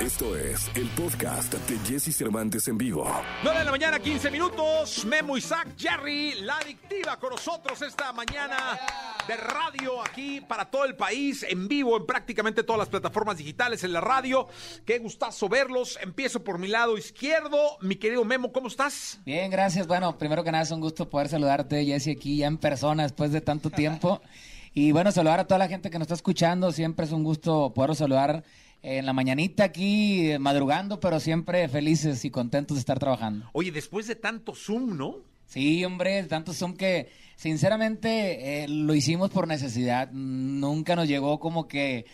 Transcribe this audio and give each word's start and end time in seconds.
Esto 0.00 0.34
es 0.34 0.70
el 0.76 0.88
podcast 0.88 1.52
de 1.52 1.78
Jesse 1.80 2.16
Cervantes 2.16 2.66
en 2.68 2.78
vivo. 2.78 3.06
9 3.44 3.58
de 3.58 3.64
la 3.66 3.70
mañana, 3.70 3.98
15 3.98 4.30
minutos. 4.30 5.04
Memo 5.04 5.36
Isaac, 5.36 5.74
Jerry, 5.76 6.40
la 6.40 6.56
adictiva 6.56 7.18
con 7.18 7.32
nosotros 7.32 7.82
esta 7.82 8.10
mañana 8.14 8.80
de 9.28 9.36
radio 9.36 10.00
aquí 10.00 10.40
para 10.40 10.64
todo 10.64 10.86
el 10.86 10.96
país, 10.96 11.44
en 11.46 11.68
vivo 11.68 11.98
en 11.98 12.06
prácticamente 12.06 12.62
todas 12.62 12.78
las 12.78 12.88
plataformas 12.88 13.36
digitales, 13.36 13.84
en 13.84 13.92
la 13.92 14.00
radio. 14.00 14.48
Qué 14.86 14.98
gustazo 15.00 15.50
verlos. 15.50 15.98
Empiezo 16.00 16.42
por 16.42 16.58
mi 16.58 16.68
lado 16.68 16.96
izquierdo. 16.96 17.76
Mi 17.82 17.96
querido 17.96 18.24
Memo, 18.24 18.52
¿cómo 18.52 18.68
estás? 18.68 19.20
Bien, 19.26 19.50
gracias. 19.50 19.86
Bueno, 19.86 20.16
primero 20.16 20.42
que 20.42 20.50
nada 20.50 20.64
es 20.64 20.70
un 20.70 20.80
gusto 20.80 21.10
poder 21.10 21.28
saludarte, 21.28 21.84
Jesse, 21.84 22.16
aquí 22.16 22.38
ya 22.38 22.46
en 22.46 22.56
persona 22.56 23.02
después 23.02 23.32
de 23.32 23.42
tanto 23.42 23.68
tiempo. 23.68 24.22
Y 24.72 24.92
bueno, 24.92 25.10
saludar 25.10 25.40
a 25.40 25.46
toda 25.46 25.58
la 25.58 25.66
gente 25.66 25.90
que 25.90 25.98
nos 25.98 26.06
está 26.06 26.14
escuchando. 26.14 26.70
Siempre 26.70 27.04
es 27.04 27.10
un 27.10 27.24
gusto 27.24 27.72
poder 27.74 27.96
saludar 27.96 28.44
en 28.82 29.06
la 29.06 29.12
mañanita 29.12 29.64
aquí, 29.64 30.32
eh, 30.32 30.38
madrugando, 30.38 31.00
pero 31.00 31.20
siempre 31.20 31.68
felices 31.68 32.24
y 32.24 32.30
contentos 32.30 32.76
de 32.76 32.80
estar 32.80 32.98
trabajando. 32.98 33.48
Oye, 33.52 33.70
después 33.70 34.06
de 34.06 34.16
tanto 34.16 34.54
Zoom, 34.54 34.96
¿no? 34.96 35.16
Sí, 35.46 35.84
hombre, 35.84 36.22
tanto 36.24 36.52
Zoom 36.52 36.74
que 36.74 37.10
sinceramente 37.36 38.62
eh, 38.64 38.68
lo 38.68 38.94
hicimos 38.94 39.30
por 39.30 39.48
necesidad. 39.48 40.10
Nunca 40.12 40.96
nos 40.96 41.08
llegó 41.08 41.40
como 41.40 41.66
que 41.66 42.06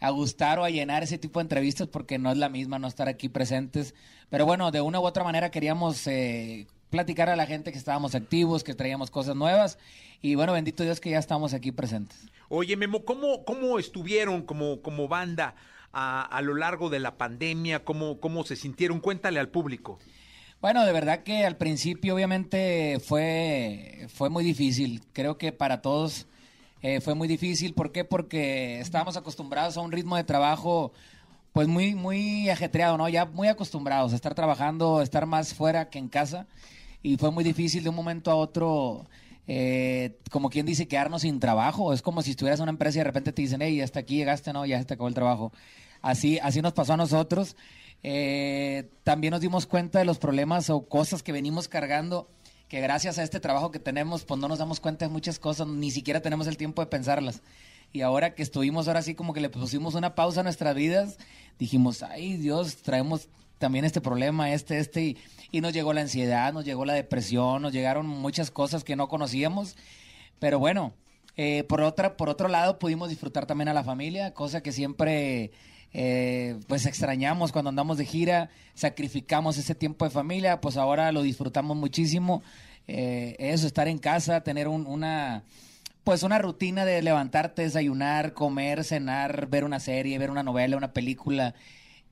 a 0.00 0.10
gustar 0.10 0.58
o 0.58 0.64
a 0.64 0.70
llenar 0.70 1.02
ese 1.02 1.18
tipo 1.18 1.40
de 1.40 1.42
entrevistas 1.42 1.88
porque 1.88 2.18
no 2.18 2.30
es 2.30 2.38
la 2.38 2.48
misma 2.48 2.78
no 2.78 2.86
estar 2.86 3.08
aquí 3.08 3.28
presentes. 3.28 3.94
Pero 4.30 4.46
bueno, 4.46 4.70
de 4.70 4.80
una 4.80 5.00
u 5.00 5.04
otra 5.04 5.24
manera 5.24 5.50
queríamos 5.50 6.06
eh, 6.06 6.66
platicar 6.90 7.28
a 7.28 7.36
la 7.36 7.46
gente 7.46 7.72
que 7.72 7.78
estábamos 7.78 8.14
activos, 8.14 8.62
que 8.62 8.74
traíamos 8.74 9.10
cosas 9.10 9.34
nuevas. 9.34 9.78
Y 10.22 10.36
bueno, 10.36 10.52
bendito 10.52 10.84
Dios 10.84 11.00
que 11.00 11.10
ya 11.10 11.18
estamos 11.18 11.52
aquí 11.52 11.72
presentes. 11.72 12.26
Oye, 12.48 12.76
Memo, 12.76 13.04
¿cómo, 13.04 13.44
cómo 13.44 13.78
estuvieron 13.78 14.42
como, 14.42 14.80
como 14.82 15.08
banda 15.08 15.56
a, 15.94 16.40
lo 16.42 16.54
largo 16.54 16.90
de 16.90 16.98
la 16.98 17.16
pandemia? 17.16 17.84
¿Cómo, 17.84 18.20
¿Cómo 18.20 18.44
se 18.44 18.56
sintieron? 18.56 19.00
Cuéntale 19.00 19.40
al 19.40 19.48
público. 19.48 19.98
Bueno, 20.60 20.84
de 20.84 20.92
verdad 20.92 21.22
que 21.22 21.44
al 21.44 21.56
principio 21.56 22.14
obviamente 22.14 22.98
fue, 23.00 24.06
fue 24.08 24.30
muy 24.30 24.44
difícil. 24.44 25.02
Creo 25.12 25.36
que 25.36 25.52
para 25.52 25.82
todos 25.82 26.26
eh, 26.82 27.00
fue 27.00 27.14
muy 27.14 27.28
difícil. 27.28 27.74
¿Por 27.74 27.92
qué? 27.92 28.04
Porque 28.04 28.80
estábamos 28.80 29.16
acostumbrados 29.16 29.76
a 29.76 29.80
un 29.80 29.92
ritmo 29.92 30.16
de 30.16 30.24
trabajo 30.24 30.92
pues 31.52 31.68
muy, 31.68 31.94
muy 31.94 32.50
ajetreado, 32.50 32.98
¿no? 32.98 33.08
Ya 33.08 33.26
muy 33.26 33.48
acostumbrados 33.48 34.12
a 34.12 34.16
estar 34.16 34.34
trabajando, 34.34 35.00
estar 35.00 35.24
más 35.24 35.54
fuera 35.54 35.88
que 35.88 35.98
en 36.00 36.08
casa. 36.08 36.48
Y 37.02 37.16
fue 37.16 37.30
muy 37.30 37.44
difícil 37.44 37.84
de 37.84 37.90
un 37.90 37.94
momento 37.94 38.30
a 38.30 38.34
otro, 38.34 39.06
eh, 39.46 40.18
como 40.30 40.50
quien 40.50 40.66
dice, 40.66 40.88
quedarnos 40.88 41.22
sin 41.22 41.40
trabajo. 41.40 41.92
Es 41.92 42.02
como 42.02 42.22
si 42.22 42.32
estuvieras 42.32 42.60
en 42.60 42.64
una 42.64 42.72
empresa 42.72 42.98
y 42.98 43.00
de 43.00 43.04
repente 43.04 43.32
te 43.32 43.42
dicen, 43.42 43.62
hey, 43.62 43.80
hasta 43.80 44.00
aquí 44.00 44.16
llegaste, 44.16 44.52
¿no? 44.52 44.64
Ya 44.66 44.78
se 44.78 44.84
te 44.84 44.94
acabó 44.94 45.08
el 45.08 45.14
trabajo. 45.14 45.52
Así, 46.02 46.38
así 46.38 46.62
nos 46.62 46.72
pasó 46.72 46.94
a 46.94 46.96
nosotros. 46.96 47.56
Eh, 48.02 48.90
también 49.02 49.32
nos 49.32 49.40
dimos 49.40 49.66
cuenta 49.66 49.98
de 49.98 50.04
los 50.04 50.18
problemas 50.18 50.68
o 50.68 50.86
cosas 50.86 51.22
que 51.22 51.32
venimos 51.32 51.68
cargando, 51.68 52.28
que 52.68 52.80
gracias 52.80 53.18
a 53.18 53.22
este 53.22 53.40
trabajo 53.40 53.70
que 53.70 53.78
tenemos, 53.78 54.24
pues 54.24 54.38
no 54.38 54.46
nos 54.46 54.58
damos 54.58 54.80
cuenta 54.80 55.06
de 55.06 55.10
muchas 55.10 55.38
cosas, 55.38 55.66
ni 55.66 55.90
siquiera 55.90 56.20
tenemos 56.20 56.46
el 56.46 56.58
tiempo 56.58 56.82
de 56.82 56.88
pensarlas. 56.88 57.40
Y 57.92 58.02
ahora 58.02 58.34
que 58.34 58.42
estuvimos, 58.42 58.88
ahora 58.88 59.00
sí 59.00 59.14
como 59.14 59.32
que 59.32 59.40
le 59.40 59.48
pusimos 59.48 59.94
una 59.94 60.14
pausa 60.14 60.40
a 60.40 60.42
nuestras 60.42 60.74
vidas, 60.74 61.16
dijimos, 61.58 62.02
ay 62.02 62.36
Dios, 62.36 62.76
traemos 62.76 63.28
también 63.64 63.86
este 63.86 64.02
problema, 64.02 64.52
este, 64.52 64.78
este, 64.78 65.16
y, 65.50 65.60
nos 65.62 65.72
llegó 65.72 65.94
la 65.94 66.02
ansiedad, 66.02 66.52
nos 66.52 66.66
llegó 66.66 66.84
la 66.84 66.92
depresión, 66.92 67.62
nos 67.62 67.72
llegaron 67.72 68.06
muchas 68.06 68.50
cosas 68.50 68.84
que 68.84 68.94
no 68.94 69.08
conocíamos, 69.08 69.74
pero 70.38 70.58
bueno, 70.58 70.92
eh, 71.38 71.64
por, 71.66 71.80
otra, 71.80 72.18
por 72.18 72.28
otro 72.28 72.48
lado 72.48 72.78
pudimos 72.78 73.08
disfrutar 73.08 73.46
también 73.46 73.68
a 73.68 73.72
la 73.72 73.82
familia, 73.82 74.34
cosa 74.34 74.62
que 74.62 74.70
siempre 74.70 75.50
eh, 75.94 76.60
pues 76.68 76.84
extrañamos 76.84 77.52
cuando 77.52 77.70
andamos 77.70 77.96
de 77.96 78.04
gira, 78.04 78.50
sacrificamos 78.74 79.56
ese 79.56 79.74
tiempo 79.74 80.04
de 80.04 80.10
familia, 80.10 80.60
pues 80.60 80.76
ahora 80.76 81.10
lo 81.10 81.22
disfrutamos 81.22 81.74
muchísimo. 81.74 82.42
Eh, 82.86 83.34
eso, 83.38 83.66
estar 83.66 83.88
en 83.88 83.96
casa, 83.96 84.42
tener 84.42 84.68
un- 84.68 84.86
una 84.86 85.42
pues 86.04 86.22
una 86.22 86.38
rutina 86.38 86.84
de 86.84 87.00
levantarte, 87.00 87.62
desayunar, 87.62 88.34
comer, 88.34 88.84
cenar, 88.84 89.46
ver 89.46 89.64
una 89.64 89.80
serie, 89.80 90.18
ver 90.18 90.30
una 90.30 90.42
novela, 90.42 90.76
una 90.76 90.92
película. 90.92 91.54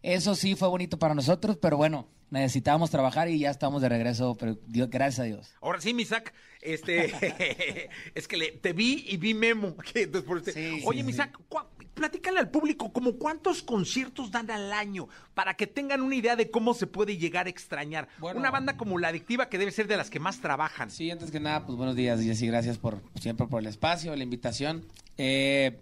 Eso 0.02 0.34
sí 0.34 0.54
fue 0.56 0.68
bonito 0.68 0.98
para 0.98 1.14
nosotros, 1.14 1.56
pero 1.60 1.76
bueno, 1.76 2.08
necesitábamos 2.30 2.90
trabajar 2.90 3.28
y 3.28 3.38
ya 3.38 3.50
estamos 3.50 3.82
de 3.82 3.88
regreso, 3.88 4.36
pero 4.38 4.56
Dios, 4.66 4.90
gracias 4.90 5.20
a 5.20 5.24
Dios. 5.24 5.54
Ahora 5.60 5.80
sí, 5.80 5.94
Misak, 5.94 6.32
este, 6.60 7.88
es 8.14 8.26
que 8.26 8.36
le, 8.36 8.52
te 8.52 8.72
vi 8.72 9.04
y 9.08 9.16
vi 9.16 9.34
Memo. 9.34 9.76
que 9.92 10.02
entonces 10.02 10.26
por 10.28 10.38
este- 10.38 10.52
Sí, 10.52 10.80
sí, 10.80 10.82
Oye, 10.86 11.00
sí. 11.00 11.06
Misak, 11.06 11.38
cua- 11.48 11.66
platícale 11.94 12.38
al 12.40 12.50
público 12.50 12.92
como 12.92 13.12
cuántos 13.16 13.62
conciertos 13.62 14.30
dan 14.30 14.50
al 14.50 14.72
año 14.72 15.08
para 15.34 15.54
que 15.54 15.66
tengan 15.66 16.00
una 16.00 16.14
idea 16.16 16.34
de 16.36 16.50
cómo 16.50 16.74
se 16.74 16.86
puede 16.86 17.16
llegar 17.19 17.46
a 17.46 17.50
extrañar. 17.50 18.08
Bueno. 18.19 18.40
una 18.40 18.50
banda 18.50 18.76
como 18.76 18.98
La 18.98 19.08
Adictiva 19.08 19.48
que 19.48 19.58
debe 19.58 19.70
ser 19.70 19.86
de 19.86 19.96
las 19.98 20.08
que 20.10 20.19
más 20.19 20.40
trabajan. 20.40 20.90
Sí, 20.90 21.10
antes 21.10 21.30
que 21.30 21.38
nada, 21.38 21.64
pues 21.66 21.76
buenos 21.76 21.94
días, 21.94 22.20
Jessy. 22.20 22.46
Gracias 22.48 22.78
por 22.78 23.02
siempre 23.20 23.46
por 23.46 23.60
el 23.60 23.66
espacio, 23.69 24.16
la 24.16 24.24
invitación. 24.24 24.84
Eh, 25.19 25.80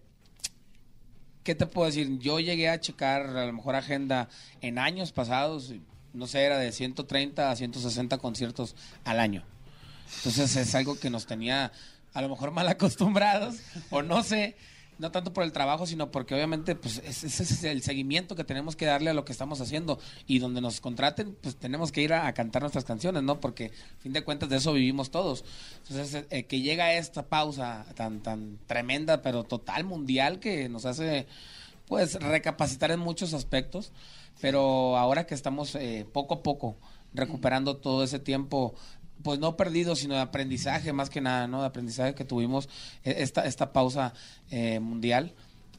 ¿Qué 1.42 1.54
te 1.54 1.66
puedo 1.66 1.86
decir? 1.86 2.18
Yo 2.18 2.38
llegué 2.38 2.68
a 2.68 2.80
checar 2.80 3.36
a 3.36 3.46
lo 3.46 3.52
mejor 3.52 3.74
agenda 3.74 4.28
en 4.60 4.78
años 4.78 5.12
pasados, 5.12 5.72
no 6.12 6.26
sé, 6.26 6.44
era 6.44 6.58
de 6.58 6.70
130 6.70 7.50
a 7.50 7.56
160 7.56 8.18
conciertos 8.18 8.76
al 9.04 9.20
año. 9.20 9.44
Entonces 10.16 10.54
es 10.56 10.74
algo 10.74 10.98
que 10.98 11.08
nos 11.08 11.26
tenía 11.26 11.72
a 12.12 12.22
lo 12.22 12.28
mejor 12.28 12.50
mal 12.50 12.68
acostumbrados, 12.68 13.56
o 13.90 14.02
no 14.02 14.22
sé, 14.22 14.56
no 15.00 15.10
tanto 15.10 15.32
por 15.32 15.44
el 15.44 15.52
trabajo, 15.52 15.86
sino 15.86 16.10
porque 16.10 16.34
obviamente 16.34 16.74
pues 16.76 16.98
ese 16.98 17.26
es 17.26 17.64
el 17.64 17.82
seguimiento 17.82 18.36
que 18.36 18.44
tenemos 18.44 18.76
que 18.76 18.84
darle 18.84 19.10
a 19.10 19.14
lo 19.14 19.24
que 19.24 19.32
estamos 19.32 19.60
haciendo 19.60 19.98
y 20.26 20.38
donde 20.38 20.60
nos 20.60 20.80
contraten, 20.80 21.36
pues 21.40 21.56
tenemos 21.56 21.90
que 21.90 22.02
ir 22.02 22.12
a, 22.12 22.32
cantar 22.34 22.62
nuestras 22.62 22.84
canciones, 22.84 23.22
¿no? 23.22 23.40
Porque 23.40 23.72
a 23.98 24.02
fin 24.02 24.12
de 24.12 24.22
cuentas 24.22 24.50
de 24.50 24.56
eso 24.56 24.74
vivimos 24.74 25.10
todos. 25.10 25.44
Entonces 25.88 26.26
eh, 26.30 26.44
que 26.44 26.60
llega 26.60 26.92
esta 26.92 27.26
pausa 27.26 27.86
tan 27.96 28.20
tan 28.22 28.58
tremenda, 28.66 29.22
pero 29.22 29.44
total 29.44 29.84
mundial 29.84 30.38
que 30.38 30.68
nos 30.68 30.84
hace 30.84 31.26
pues 31.86 32.14
recapacitar 32.20 32.90
en 32.90 33.00
muchos 33.00 33.32
aspectos, 33.32 33.92
pero 34.40 34.98
ahora 34.98 35.26
que 35.26 35.34
estamos 35.34 35.74
eh, 35.74 36.06
poco 36.12 36.34
a 36.34 36.42
poco 36.42 36.76
recuperando 37.12 37.76
todo 37.76 38.04
ese 38.04 38.18
tiempo, 38.18 38.74
pues 39.22 39.38
no 39.38 39.56
perdido, 39.56 39.96
sino 39.96 40.14
de 40.14 40.20
aprendizaje 40.20 40.92
más 40.92 41.10
que 41.10 41.20
nada, 41.20 41.46
¿no? 41.46 41.60
De 41.60 41.66
aprendizaje 41.66 42.14
que 42.14 42.24
tuvimos 42.24 42.68
eh, 43.04 43.16
esta, 43.18 43.44
esta 43.46 43.72
pausa 43.72 44.12
eh, 44.50 44.80
mundial. 44.80 45.32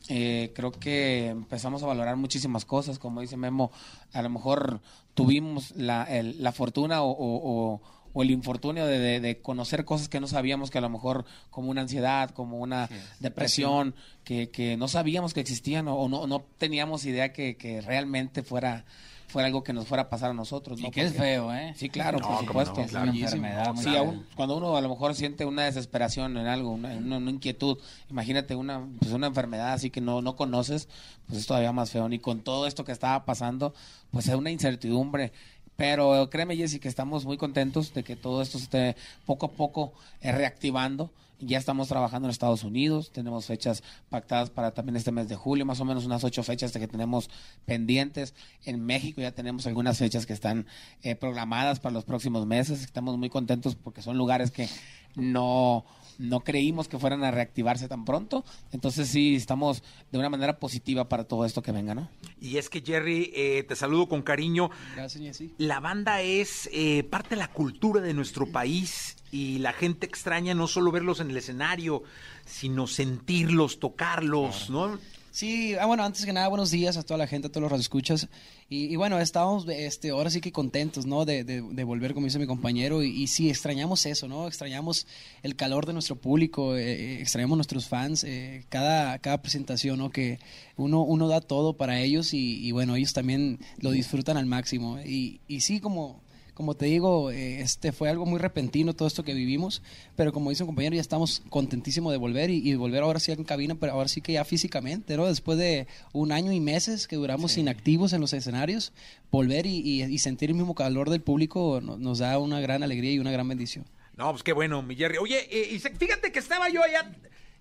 Eh, 0.10 0.52
creo 0.56 0.72
que 0.72 1.28
empezamos 1.28 1.84
a 1.84 1.86
valorar 1.86 2.16
muchísimas 2.18 2.66
cosas, 2.66 2.98
como 3.00 3.22
dice 3.22 3.38
Memo, 3.38 3.72
a 4.14 4.22
lo 4.22 4.30
mejor 4.30 4.82
tuvimos 5.14 5.72
la, 5.76 6.04
el- 6.06 6.42
la 6.42 6.52
fortuna 6.52 7.04
o, 7.04 7.12
o- 7.12 7.74
o- 7.76 7.82
o 8.14 8.24
el 8.24 8.32
infortunio 8.32 8.86
de, 8.88 9.00
de- 9.00 9.20
de 9.22 9.40
conocer 9.42 9.86
cosas 9.86 10.10
que 10.10 10.20
no 10.20 10.28
sabíamos 10.28 10.70
que 10.70 10.80
a 10.80 10.82
lo 10.82 10.90
mejor 10.90 11.24
como 11.50 11.70
una 11.70 11.82
ansiedad, 11.82 12.32
como 12.32 12.58
una 12.60 12.90
depresión, 13.22 13.96
que, 14.26 14.50
que 14.50 14.76
no 14.76 14.88
sabíamos 14.90 15.34
que 15.34 15.40
existían 15.40 15.88
o, 15.88 15.96
o 15.96 16.10
no, 16.10 16.28
no 16.28 16.44
teníamos 16.58 17.06
idea 17.06 17.32
que, 17.32 17.56
que 17.56 17.80
realmente 17.80 18.44
fuera, 18.44 18.84
fuera 19.32 19.48
algo 19.48 19.64
que 19.64 19.74
nos 19.74 19.88
fuera 19.88 20.04
a 20.04 20.10
pasar 20.10 20.32
a 20.32 20.34
nosotros. 20.34 20.80
Y 20.80 20.84
¿no? 20.84 20.92
que 20.92 21.02
es 21.02 21.14
feo, 21.14 21.54
¿eh? 21.54 21.74
Sí, 21.76 21.90
claro, 21.90 22.20
No, 22.20 22.28
por 22.28 22.46
supuesto. 22.46 22.76
no, 22.78 22.82
Es 22.86 22.92
una 22.94 23.06
enfermedad 23.12 23.74
muy 23.74 23.84
Sí, 23.84 23.96
aún 23.96 24.26
cuando 24.36 24.58
uno 24.58 24.78
a 24.78 24.82
lo 24.82 24.90
mejor 24.90 25.16
siente 25.16 25.46
una 25.46 25.64
desesperación 25.64 26.38
en 26.38 26.48
algo, 26.48 26.72
una, 26.72 26.90
una- 26.90 27.18
una 27.18 27.32
inquietud, 27.32 27.78
imagínate 28.10 28.56
una, 28.56 28.86
pues 29.00 29.12
una 29.14 29.28
enfermedad 29.28 29.74
así 29.74 29.90
que 29.90 30.02
no, 30.02 30.22
no 30.22 30.36
conoces, 30.36 30.88
pues 31.28 31.40
es 31.40 31.48
todavía 31.48 31.72
más 31.72 31.90
feo. 31.92 32.08
Ni 32.10 32.20
con 32.20 32.42
todo 32.42 32.68
esto 32.68 32.84
que 32.86 32.92
estaba 32.92 33.26
pasando, 33.26 33.74
pues 34.12 34.28
es 34.28 34.36
una 34.36 34.52
incertidumbre. 34.52 35.32
Pero 35.78 36.30
créeme, 36.30 36.56
Jessy, 36.56 36.80
que 36.80 36.88
estamos 36.90 37.26
muy 37.26 37.38
contentos 37.38 37.94
de 37.94 38.04
que 38.04 38.16
todo 38.16 38.42
esto 38.44 38.58
se 38.60 38.66
esté 38.66 38.96
poco 39.26 39.48
a 39.48 39.52
poco 39.52 39.94
eh, 40.22 40.32
reactivando. 40.32 41.10
Ya 41.42 41.58
estamos 41.58 41.88
trabajando 41.88 42.28
en 42.28 42.32
Estados 42.32 42.64
Unidos, 42.64 43.12
tenemos 43.12 43.48
fechas 43.48 43.84
pactadas 44.10 44.52
para 44.52 44.72
también 44.74 44.96
este 44.96 45.12
mes 45.12 45.28
de 45.28 45.36
julio, 45.36 45.66
más 45.66 45.80
o 45.80 45.86
menos 45.86 46.06
unas 46.06 46.24
ocho 46.24 46.44
fechas 46.44 46.72
que 46.72 46.88
tenemos 46.88 47.32
pendientes. 47.66 48.36
En 48.64 48.86
México 48.86 49.22
ya 49.22 49.32
tenemos 49.32 49.66
algunas 49.66 49.98
fechas 49.98 50.28
que 50.28 50.34
están 50.34 50.68
eh, 51.02 51.16
programadas 51.16 51.80
para 51.80 51.94
los 51.94 52.06
próximos 52.06 52.46
meses. 52.46 52.84
Estamos 52.84 53.18
muy 53.18 53.30
contentos 53.30 53.76
porque 53.76 54.04
son 54.04 54.18
lugares 54.18 54.52
que 54.52 54.70
no, 55.16 55.84
no 56.20 56.42
creímos 56.42 56.88
que 56.88 57.00
fueran 57.00 57.24
a 57.24 57.32
reactivarse 57.32 57.88
tan 57.88 58.06
pronto. 58.06 58.46
Entonces 58.72 59.08
sí, 59.08 59.36
estamos 59.36 59.84
de 60.12 60.20
una 60.20 60.30
manera 60.30 60.60
positiva 60.60 61.10
para 61.10 61.24
todo 61.24 61.46
esto 61.46 61.64
que 61.64 61.72
venga, 61.72 61.96
¿no? 61.96 62.08
Y 62.40 62.58
es 62.58 62.70
que 62.70 62.82
Jerry, 62.82 63.32
eh, 63.36 63.64
te 63.68 63.76
saludo 63.76 64.08
con 64.08 64.22
cariño. 64.22 64.70
Gracias, 64.96 65.24
Jessy. 65.24 65.56
La 65.58 65.80
banda 65.80 66.22
es 66.22 66.70
eh, 66.72 67.04
parte 67.04 67.32
de 67.32 67.38
la 67.38 67.48
cultura 67.48 68.00
de 68.00 68.14
nuestro 68.14 68.46
país 68.52 69.18
y 69.32 69.60
la 69.60 69.74
gente 69.74 70.06
extraña 70.06 70.54
no 70.54 70.68
solo 70.68 70.92
verlos 70.92 71.20
en 71.20 71.30
el 71.32 71.38
escenario, 71.38 72.04
sino 72.46 72.88
sentirlos, 72.88 73.80
tocarlos, 73.80 74.70
¿no? 74.70 75.00
Sí, 75.34 75.76
ah, 75.80 75.86
bueno, 75.86 76.04
antes 76.04 76.26
que 76.26 76.34
nada, 76.34 76.50
buenos 76.50 76.72
días 76.72 76.98
a 76.98 77.04
toda 77.04 77.18
la 77.18 77.26
gente, 77.26 77.48
a 77.48 77.50
todos 77.50 77.62
los 77.62 77.72
radioescuchas. 77.72 78.28
Y, 78.68 78.88
y 78.92 78.98
bueno, 78.98 79.18
estamos 79.18 79.66
este, 79.70 80.10
ahora 80.10 80.30
sí 80.30 80.42
que 80.42 80.52
contentos, 80.52 81.06
¿no? 81.06 81.24
De, 81.24 81.46
de- 81.46 81.62
de 81.62 81.84
volver, 81.86 82.14
como 82.14 82.26
dice 82.26 82.38
mi 82.38 82.48
compañero. 82.48 83.02
Y, 83.02 83.12
y 83.24 83.28
sí, 83.28 83.50
extrañamos 83.50 84.06
eso, 84.06 84.28
¿no? 84.28 84.46
Extrañamos 84.46 85.08
el 85.42 85.56
calor 85.56 85.86
de 85.86 85.94
nuestro 85.94 86.18
público, 86.18 86.76
eh, 86.76 86.82
eh, 86.92 87.22
extrañamos 87.22 87.58
nuestros 87.58 87.88
fans, 87.88 88.26
eh, 88.26 88.66
cada, 88.68 89.20
cada 89.20 89.42
presentación, 89.42 90.00
¿no? 90.00 90.10
Que 90.10 90.38
uno, 90.76 91.02
uno 91.04 91.30
da 91.30 91.40
todo 91.40 91.78
para 91.78 92.02
ellos 92.02 92.34
y, 92.34 92.60
y 92.68 92.74
bueno, 92.74 92.98
ellos 92.98 93.14
también 93.14 93.60
lo 93.80 93.92
disfrutan 93.92 94.36
al 94.36 94.48
máximo. 94.48 95.00
Y, 95.00 95.40
y 95.48 95.62
sí, 95.62 95.80
como 95.80 96.22
como 96.62 96.76
te 96.76 96.86
digo, 96.86 97.32
eh, 97.32 97.60
este 97.62 97.92
fue 97.92 98.08
algo 98.10 98.26
muy 98.26 98.40
repentino 98.40 98.94
todo 98.94 99.08
esto 99.08 99.24
que 99.24 99.34
vivimos, 99.34 99.82
pero 100.16 100.32
como 100.32 100.52
dice 100.52 100.62
un 100.64 100.68
compañero, 100.68 100.94
ya 100.96 101.02
estamos 101.02 101.42
contentísimos 101.50 102.12
de 102.12 102.18
volver 102.18 102.50
y, 102.52 102.58
y 102.70 102.76
volver 102.76 103.02
ahora 103.04 103.20
sí 103.20 103.32
en 103.32 103.44
cabina, 103.44 103.76
pero 103.76 103.94
ahora 103.94 104.08
sí 104.08 104.22
que 104.22 104.34
ya 104.34 104.46
físicamente, 104.46 105.18
¿no? 105.18 105.26
Después 105.26 105.58
de 105.58 105.88
un 106.14 106.32
año 106.32 106.52
y 106.52 106.60
meses 106.60 107.08
que 107.08 107.16
duramos 107.16 107.58
inactivos 107.58 108.14
en 108.14 108.22
los 108.22 108.32
escenarios, 108.34 108.94
volver 109.32 109.66
y, 109.66 109.78
y- 109.80 110.04
y 110.04 110.20
sentir 110.20 110.50
el 110.52 110.56
mismo 110.56 110.76
calor 110.76 111.10
del 111.10 111.22
público 111.22 111.80
no- 111.84 111.98
nos 111.98 112.20
da 112.20 112.38
una 112.38 112.60
gran 112.62 112.84
alegría 112.84 113.12
y 113.12 113.20
una 113.20 113.32
gran 113.32 113.48
bendición. 113.48 113.86
No, 114.18 114.30
pues 114.32 114.44
qué 114.44 114.54
bueno, 114.54 114.82
mi 114.84 114.96
Jerry. 114.96 115.18
Oye, 115.18 115.40
eh, 115.50 115.74
Isaac, 115.74 115.96
fíjate 115.98 116.32
que 116.32 116.38
estaba 116.40 116.70
yo 116.70 116.84
allá. 116.84 117.12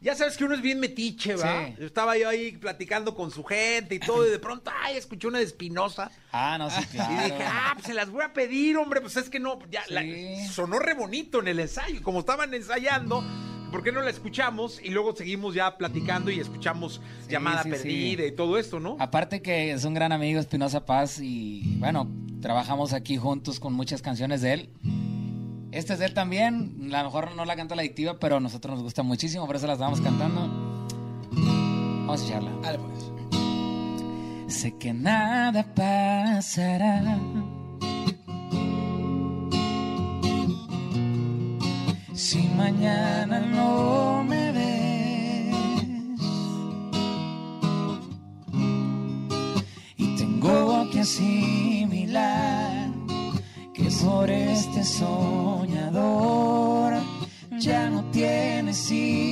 Ya 0.03 0.15
sabes 0.15 0.37
que 0.39 0.45
uno 0.45 0.55
es 0.55 0.63
bien 0.63 0.81
metiche, 0.81 1.35
¿verdad? 1.35 1.75
Sí. 1.77 1.85
Estaba 1.85 2.17
yo 2.17 2.29
ahí 2.29 2.53
platicando 2.53 3.15
con 3.15 3.31
su 3.31 3.45
gente 3.45 3.97
y 3.97 3.99
todo, 3.99 4.27
y 4.27 4.31
de 4.31 4.39
pronto, 4.39 4.71
ay, 4.83 4.97
escuché 4.97 5.29
una 5.29 5.39
de 5.39 5.45
Espinosa. 5.45 6.11
Ah, 6.33 6.57
no, 6.59 6.71
sí, 6.71 6.83
claro. 6.87 7.13
Y 7.21 7.25
dije, 7.31 7.45
ah, 7.47 7.73
pues 7.75 7.87
se 7.87 7.93
las 7.95 8.11
voy 8.11 8.23
a 8.25 8.33
pedir, 8.33 8.77
hombre. 8.79 9.01
Pues 9.03 9.17
es 9.17 9.29
que 9.29 9.39
no, 9.39 9.59
ya, 9.71 9.85
Sí. 9.85 9.93
la- 9.93 10.49
sonó 10.51 10.79
re 10.79 10.95
bonito 10.95 11.41
en 11.41 11.49
el 11.49 11.61
ensayo. 11.61 12.03
Como 12.03 12.21
estaban 12.21 12.55
ensayando, 12.55 13.23
¿por 13.71 13.83
qué 13.83 13.93
no 13.93 14.01
la 14.01 14.09
escuchamos? 14.09 14.81
Y 14.83 14.89
luego 14.89 15.15
seguimos 15.15 15.55
ya 15.55 15.77
platicando 15.77 16.31
y 16.31 16.41
escuchamos 16.41 17.03
Sí, 17.27 17.33
llamada 17.33 17.63
perdida 17.65 18.25
y 18.25 18.33
todo 18.33 18.57
esto, 18.59 18.81
¿no? 18.81 18.97
Aparte 18.99 19.43
que 19.43 19.73
es 19.73 19.85
un 19.85 19.93
gran 19.93 20.13
amigo 20.13 20.41
Espinosa 20.41 20.87
Paz 20.87 21.19
y 21.21 21.77
bueno, 21.79 22.09
trabajamos 22.41 22.95
aquí 22.95 23.19
juntos 23.19 23.61
con 23.61 23.75
muchas 23.75 24.01
canciones 24.01 24.41
de 24.41 24.53
él. 24.55 24.71
Esta 25.73 25.95
es 25.95 26.01
él 26.01 26.15
también, 26.15 26.91
a 26.93 26.99
lo 26.99 27.05
mejor 27.05 27.35
no 27.37 27.45
la 27.45 27.55
canta 27.55 27.77
la 27.77 27.83
adictiva, 27.83 28.19
pero 28.19 28.37
a 28.37 28.41
nosotros 28.41 28.75
nos 28.75 28.83
gusta 28.83 29.03
muchísimo, 29.03 29.47
por 29.47 29.57
eso 29.57 29.67
la 29.67 29.75
estábamos 29.75 30.01
cantando. 30.01 30.49
Vamos 31.31 32.21
a 32.21 32.25
escucharla. 32.25 32.51
Sé 34.49 34.77
que 34.79 34.93
nada 34.93 35.65
pasará. 35.75 37.21
Si 42.13 42.39
mañana 42.57 43.41
no 43.41 44.25
me 44.25 44.51
ves 44.51 45.55
y 49.97 50.17
tengo 50.17 50.91
que 50.91 50.99
que 50.99 51.05
por 54.05 54.31
este 54.31 54.85
soñador 54.85 55.91
ya 57.59 57.91
no 57.91 58.05
tienes 58.11 58.91
interés. 58.91 59.30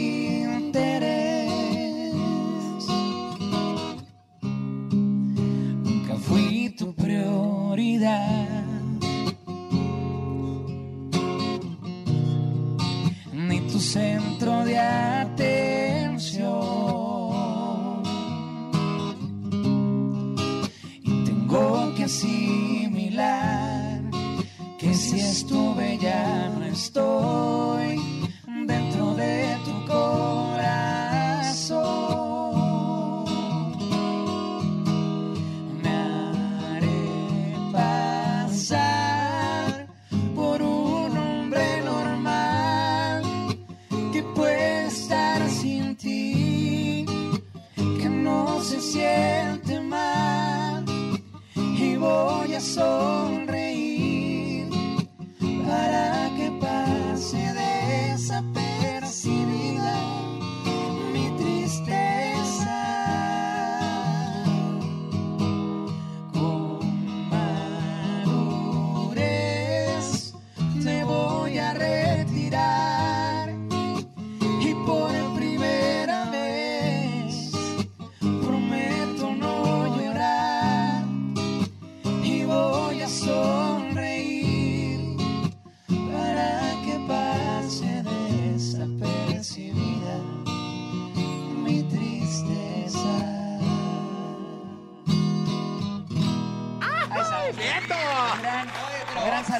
Estuve 25.38 25.98
ya 25.98 26.48
no 26.48 26.64
estoy 26.64 28.17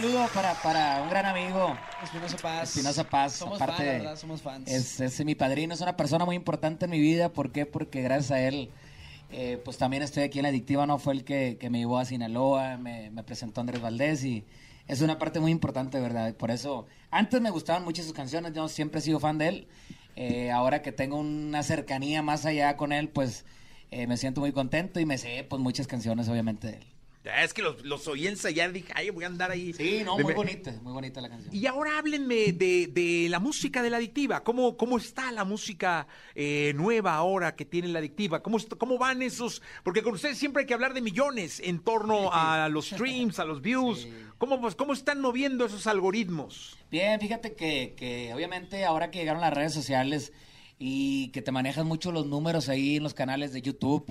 saludo 0.00 0.29
para, 0.33 0.55
para 0.62 1.03
un 1.03 1.11
gran 1.11 1.27
amigo. 1.27 1.77
Espinosa 2.03 2.37
Paz. 2.37 2.69
Espinosa 2.69 3.05
Paz, 3.05 3.33
Somos 3.33 3.61
aparte, 3.61 3.83
fans, 3.83 3.87
la 3.89 3.99
verdad, 3.99 4.17
somos 4.17 4.43
fans. 4.43 4.71
Es, 4.71 5.00
es 5.00 5.25
mi 5.25 5.35
padrino, 5.35 5.75
es 5.75 5.81
una 5.81 5.97
persona 5.97 6.25
muy 6.25 6.37
importante 6.37 6.85
en 6.85 6.93
mi 6.93 7.00
vida. 7.00 7.33
¿Por 7.33 7.50
qué? 7.50 7.67
Porque 7.67 8.00
gracias 8.00 8.31
a 8.31 8.41
él, 8.41 8.71
eh, 9.33 9.61
pues 9.65 9.77
también 9.77 10.05
estoy 10.05 10.23
aquí 10.23 10.39
en 10.39 10.45
la 10.45 10.50
Adictiva, 10.50 10.87
¿no? 10.87 10.99
Fue 10.99 11.15
el 11.15 11.25
que, 11.25 11.56
que 11.59 11.69
me 11.69 11.79
llevó 11.79 11.99
a 11.99 12.05
Sinaloa, 12.05 12.77
me, 12.77 13.11
me 13.11 13.25
presentó 13.25 13.61
Andrés 13.61 13.81
Valdés 13.81 14.23
y 14.25 14.45
es 14.87 15.00
una 15.00 15.19
parte 15.19 15.41
muy 15.41 15.50
importante, 15.50 15.99
¿verdad? 15.99 16.33
Por 16.35 16.53
eso, 16.53 16.87
antes 17.11 17.41
me 17.41 17.50
gustaban 17.50 17.85
mucho 17.85 18.05
sus 18.05 18.12
canciones, 18.12 18.53
yo 18.53 18.69
siempre 18.69 19.00
he 19.00 19.03
sido 19.03 19.19
fan 19.19 19.39
de 19.39 19.49
él. 19.49 19.69
Eh, 20.15 20.53
ahora 20.53 20.81
que 20.81 20.93
tengo 20.93 21.17
una 21.17 21.65
cercanía 21.65 22.23
más 22.23 22.47
allá 22.47 22.77
con 22.77 22.93
él, 22.93 23.09
pues 23.09 23.45
eh, 23.91 24.06
me 24.06 24.17
siento 24.17 24.41
muy 24.41 24.53
contento 24.53 25.00
y 25.00 25.06
me 25.06 25.19
sé 25.19 25.45
pues 25.49 25.61
muchas 25.61 25.89
canciones, 25.89 26.29
obviamente, 26.29 26.69
de 26.69 26.75
él. 26.75 26.98
Ya, 27.28 27.44
Es 27.44 27.52
que 27.52 27.60
los, 27.62 27.84
los 27.84 28.08
oí 28.08 28.26
ensayar, 28.26 28.73
dije, 28.73 28.90
ay, 28.94 29.11
voy 29.11 29.25
a 29.25 29.26
andar 29.26 29.50
ahí. 29.50 29.73
Sí, 29.75 30.00
no, 30.04 30.16
De- 30.16 30.25
muy 30.25 30.32
bonita, 30.32 30.73
muy 30.82 30.92
bonita 30.94 31.20
la 31.20 31.28
canción. 31.28 31.54
Y 31.54 31.66
ahora 31.66 31.99
háblenme 31.99 32.52
de, 32.52 32.87
de 32.87 33.26
la 33.28 33.38
música 33.38 33.82
de 33.82 33.90
la 33.90 33.99
adictiva. 33.99 34.42
¿Cómo, 34.42 34.76
cómo 34.78 34.97
está 34.97 35.30
la 35.32 35.44
música 35.44 36.06
eh, 36.35 36.73
nueva 36.75 37.14
ahora 37.14 37.54
que 37.54 37.64
tiene 37.66 37.88
la 37.88 37.99
adictiva? 37.99 38.42
¿Cómo, 38.42 38.56
¿Cómo 38.78 38.97
van 38.97 39.20
esos? 39.20 39.61
Porque 39.85 40.02
con 40.02 40.14
ustedes 40.14 40.38
siempre 40.38 40.62
hay 40.62 40.66
que 40.66 40.73
hablar 40.75 40.94
de 40.94 41.02
millones 41.02 41.61
en 41.62 41.80
torno 41.80 42.30
a 42.32 42.68
los 42.70 42.87
streams, 42.88 43.38
a 43.38 43.44
los 43.44 43.61
views. 43.61 44.08
¿Cómo, 44.38 44.61
pues, 44.61 44.75
¿Cómo 44.75 44.92
están 44.94 45.20
moviendo 45.20 45.66
esos 45.66 45.87
algoritmos? 45.87 46.78
Bien, 46.90 47.20
fíjate 47.20 47.54
que, 47.54 47.94
que 47.97 48.32
obviamente 48.35 48.85
ahora 48.87 49.11
que 49.11 49.18
llegaron 49.18 49.42
las 49.42 49.52
redes 49.52 49.75
sociales 49.75 50.32
y 50.78 51.28
que 51.32 51.42
te 51.42 51.52
manejan 51.52 51.87
mucho 51.87 52.12
los 52.12 52.25
números 52.26 52.68
ahí 52.68 52.97
en 52.97 53.02
los 53.02 53.12
canales 53.12 53.52
de 53.52 53.61
YouTube, 53.61 54.11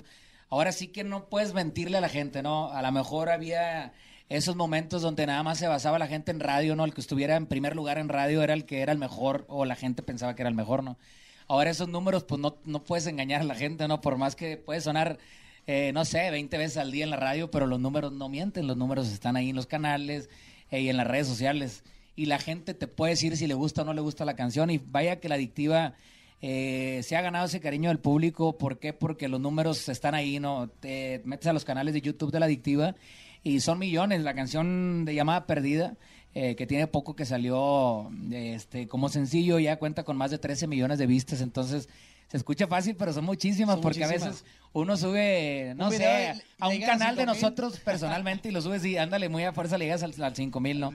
ahora 0.50 0.72
sí 0.72 0.88
que 0.88 1.04
no 1.04 1.28
puedes 1.28 1.54
mentirle 1.54 1.98
a 1.98 2.00
la 2.00 2.08
gente, 2.08 2.42
¿no? 2.42 2.70
A 2.70 2.82
lo 2.82 2.92
mejor 2.92 3.30
había 3.30 3.92
esos 4.28 4.56
momentos 4.56 5.02
donde 5.02 5.26
nada 5.26 5.42
más 5.42 5.58
se 5.58 5.68
basaba 5.68 5.98
la 5.98 6.06
gente 6.06 6.30
en 6.30 6.40
radio, 6.40 6.76
¿no? 6.76 6.84
El 6.84 6.94
que 6.94 7.00
estuviera 7.00 7.36
en 7.36 7.46
primer 7.46 7.74
lugar 7.74 7.98
en 7.98 8.08
radio 8.08 8.42
era 8.42 8.54
el 8.54 8.66
que 8.66 8.80
era 8.80 8.92
el 8.92 8.98
mejor 8.98 9.46
o 9.48 9.64
la 9.64 9.74
gente 9.74 10.02
pensaba 10.02 10.34
que 10.34 10.42
era 10.42 10.50
el 10.50 10.54
mejor, 10.54 10.82
¿no? 10.82 10.98
Ahora 11.46 11.70
esos 11.70 11.88
números, 11.88 12.24
pues 12.24 12.40
no, 12.40 12.58
no 12.64 12.84
puedes 12.84 13.06
engañar 13.06 13.40
a 13.40 13.44
la 13.44 13.54
gente, 13.54 13.88
¿no? 13.88 14.02
Por 14.02 14.18
más 14.18 14.36
que 14.36 14.58
puede 14.58 14.82
sonar, 14.82 15.18
eh, 15.66 15.92
no 15.94 16.04
sé, 16.04 16.30
20 16.30 16.58
veces 16.58 16.76
al 16.76 16.92
día 16.92 17.04
en 17.04 17.10
la 17.10 17.16
radio, 17.16 17.50
pero 17.50 17.66
los 17.66 17.80
números 17.80 18.12
no 18.12 18.28
mienten, 18.28 18.66
los 18.66 18.76
números 18.76 19.10
están 19.10 19.36
ahí 19.36 19.50
en 19.50 19.56
los 19.56 19.66
canales 19.66 20.28
eh, 20.70 20.82
y 20.82 20.90
en 20.90 20.98
las 20.98 21.06
redes 21.06 21.26
sociales. 21.26 21.84
Y 22.16 22.26
la 22.26 22.38
gente 22.38 22.74
te 22.74 22.86
puede 22.86 23.12
decir 23.12 23.36
si 23.36 23.46
le 23.46 23.54
gusta 23.54 23.80
o 23.82 23.84
no 23.86 23.94
le 23.94 24.02
gusta 24.02 24.26
la 24.26 24.36
canción. 24.36 24.68
Y 24.68 24.76
vaya 24.78 25.20
que 25.20 25.28
la 25.30 25.36
adictiva 25.36 25.94
eh, 26.40 27.00
se 27.02 27.16
ha 27.16 27.20
ganado 27.20 27.46
ese 27.46 27.60
cariño 27.60 27.88
del 27.88 27.98
público. 27.98 28.56
¿Por 28.58 28.78
qué? 28.78 28.92
Porque 28.92 29.28
los 29.28 29.40
números 29.40 29.88
están 29.88 30.14
ahí, 30.14 30.38
¿no? 30.38 30.68
Te 30.68 31.20
metes 31.24 31.46
a 31.48 31.52
los 31.52 31.64
canales 31.64 31.94
de 31.94 32.00
YouTube 32.00 32.30
de 32.30 32.40
la 32.40 32.46
adictiva 32.46 32.94
y 33.42 33.60
son 33.60 33.78
millones. 33.78 34.22
La 34.22 34.34
canción 34.34 35.04
de 35.04 35.14
llamada 35.14 35.46
perdida, 35.46 35.96
eh, 36.34 36.54
que 36.54 36.66
tiene 36.66 36.86
poco 36.86 37.16
que 37.16 37.24
salió 37.24 38.10
este, 38.30 38.86
como 38.86 39.08
sencillo, 39.08 39.58
ya 39.58 39.78
cuenta 39.78 40.04
con 40.04 40.16
más 40.16 40.30
de 40.30 40.38
13 40.38 40.66
millones 40.68 40.98
de 40.98 41.06
vistas. 41.06 41.40
Entonces, 41.40 41.88
se 42.28 42.36
escucha 42.36 42.66
fácil, 42.66 42.94
pero 42.94 43.12
son 43.12 43.24
muchísimas, 43.24 43.76
Son 43.76 43.82
porque 43.82 44.04
a 44.04 44.08
veces 44.08 44.44
uno 44.72 44.96
sube, 44.96 45.72
no 45.76 45.88
Un 45.88 45.94
sé, 45.94 46.34
a 46.58 46.68
un 46.68 46.80
canal 46.80 47.16
de 47.16 47.22
5,000. 47.22 47.26
nosotros 47.26 47.80
personalmente 47.80 48.50
y 48.50 48.52
lo 48.52 48.60
subes 48.60 48.84
y 48.84 48.98
ándale, 48.98 49.28
muy 49.28 49.44
a 49.44 49.52
fuerza 49.52 49.78
le 49.78 49.86
llegas 49.86 50.02
al, 50.02 50.14
al 50.22 50.36
5 50.36 50.60
mil, 50.60 50.78
¿no? 50.78 50.92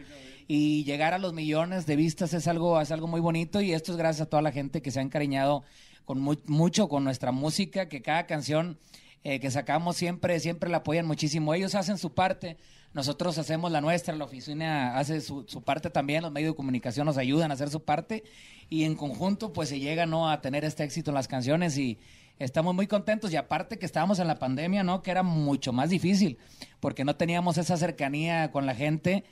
Y 0.48 0.84
llegar 0.84 1.14
a 1.14 1.18
los 1.20 1.34
millones 1.34 1.86
de 1.86 1.96
vistas 1.96 2.34
es 2.34 2.48
algo, 2.48 2.80
es 2.82 2.92
algo 2.92 3.08
muy 3.08 3.22
bonito 3.22 3.62
y 3.62 3.74
esto 3.74 3.92
es 3.92 3.98
gracias 3.98 4.28
a 4.28 4.30
toda 4.30 4.42
la 4.42 4.52
gente 4.52 4.82
que 4.82 4.92
se 4.92 5.00
ha 5.00 5.04
encariñado 5.04 5.64
con 6.06 6.20
mu- 6.20 6.36
mucho 6.48 6.90
con 6.90 7.04
nuestra 7.04 7.32
música, 7.32 7.88
que 7.88 8.02
cada 8.02 8.26
canción 8.26 8.78
eh, 9.24 9.40
que 9.40 9.50
sacamos 9.52 9.96
siempre, 9.96 10.38
siempre 10.42 10.70
la 10.70 10.78
apoyan 10.78 11.06
muchísimo. 11.08 11.54
Ellos 11.54 11.76
hacen 11.76 11.98
su 11.98 12.14
parte, 12.14 12.58
nosotros 12.94 13.38
hacemos 13.38 13.72
la 13.72 13.80
nuestra, 13.80 14.14
la 14.16 14.26
oficina 14.26 14.98
hace 14.98 15.22
su, 15.22 15.46
su 15.48 15.62
parte 15.62 15.90
también, 15.90 16.24
los 16.24 16.32
medios 16.32 16.52
de 16.52 16.58
comunicación 16.58 17.06
nos 17.06 17.18
ayudan 17.18 17.50
a 17.50 17.54
hacer 17.54 17.70
su 17.70 17.82
parte 17.84 18.24
y 18.70 18.84
en 18.84 18.96
conjunto 18.96 19.54
pues 19.54 19.70
se 19.70 19.80
llega 19.80 20.06
¿no? 20.06 20.30
a 20.30 20.42
tener 20.42 20.66
este 20.66 20.84
éxito 20.84 21.12
en 21.12 21.16
las 21.16 21.30
canciones 21.30 21.78
y 21.78 21.98
estamos 22.38 22.76
muy 22.76 22.88
contentos 22.88 23.32
y 23.32 23.38
aparte 23.38 23.80
que 23.80 23.86
estábamos 23.86 24.20
en 24.20 24.28
la 24.28 24.40
pandemia, 24.40 24.84
¿no? 24.84 25.02
Que 25.02 25.12
era 25.12 25.24
mucho 25.24 25.72
más 25.72 25.90
difícil 25.90 26.38
porque 26.82 27.06
no 27.06 27.16
teníamos 27.16 27.58
esa 27.58 27.78
cercanía 27.78 28.52
con 28.52 28.66
la 28.66 28.76
gente. 28.76 29.24